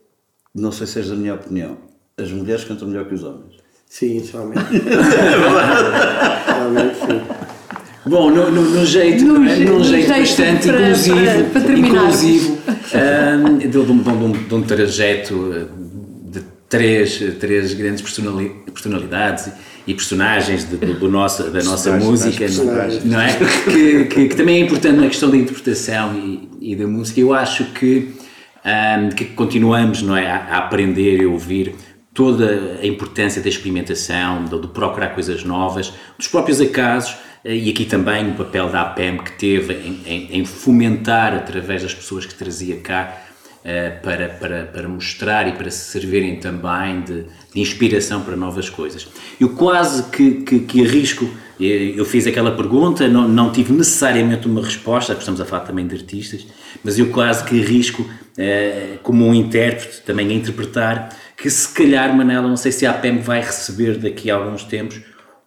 [0.53, 1.77] não sei se és da minha opinião,
[2.17, 3.53] as mulheres cantam melhor que os homens.
[3.89, 4.23] Sim.
[4.31, 4.61] Realmente
[6.99, 7.21] sim.
[8.05, 9.55] Bom, no, no, no jeito, No é?
[9.59, 12.57] num no jeito, jeito bastante para- inclusivo, para- para inclusivo
[12.93, 15.69] ahm, de, de um, de um- de um trajeto
[16.29, 19.49] de três, três grandes personali- personalidades
[19.87, 23.05] e personagens de- do, do nosso, da nossa música, personagens.
[23.05, 23.33] não é?
[23.71, 27.21] Que, que- que também é importante na questão da interpretação e, e da música.
[27.21, 28.09] Eu acho que,
[28.63, 31.75] ahm, que continuamos não é, a, aprender e ouvir
[32.13, 37.69] toda a importância da experimentação, do, de procurar coisas novas, dos próprios acasos, eh, e
[37.71, 42.25] aqui também o papel da APEM que teve em, em- em fomentar, através das pessoas
[42.25, 43.17] que trazia cá,
[43.65, 47.23] eh, para, para, para mostrar e para se servirem também de,
[47.53, 49.07] de inspiração para novas coisas.
[49.39, 51.25] Eu quase que, que, que arrisco,
[51.59, 55.63] eh, eu fiz aquela pergunta, não, não tive necessariamente uma resposta, porque estamos a falar
[55.63, 56.45] também de artistas,
[56.83, 58.05] mas eu quase que arrisco,
[58.37, 62.91] eh, como um intérprete, também a interpretar, que se calhar, Manela, não sei se a
[62.91, 64.99] APEM vai receber daqui a alguns tempos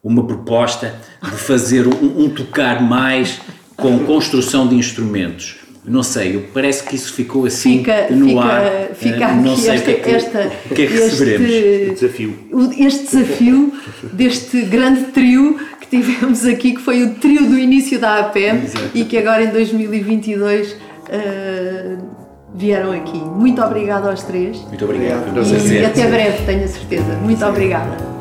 [0.02, 3.40] uma proposta de fazer um, um tocar mais
[3.76, 5.56] com construção de instrumentos.
[5.84, 8.88] Não sei, eu- parece que isso ficou assim Fica, no fica, ar.
[8.94, 10.92] fica Eh, não aqui sei esta, o que é que, esta, o que, é que
[10.94, 11.50] receberemos.
[11.50, 12.38] este, Desafio.
[12.52, 13.72] o- este desafio
[14.12, 18.62] deste grande trio que tivemos aqui, que foi o trio do início da APM
[18.94, 20.74] e que agora em 2022
[21.10, 21.96] eh,
[22.54, 23.18] vieram aqui.
[23.18, 25.36] Muito obrigada aos três Muito obrigado.
[25.72, 27.12] e até breve, tenho a certeza.
[27.22, 28.15] Muito obrigada.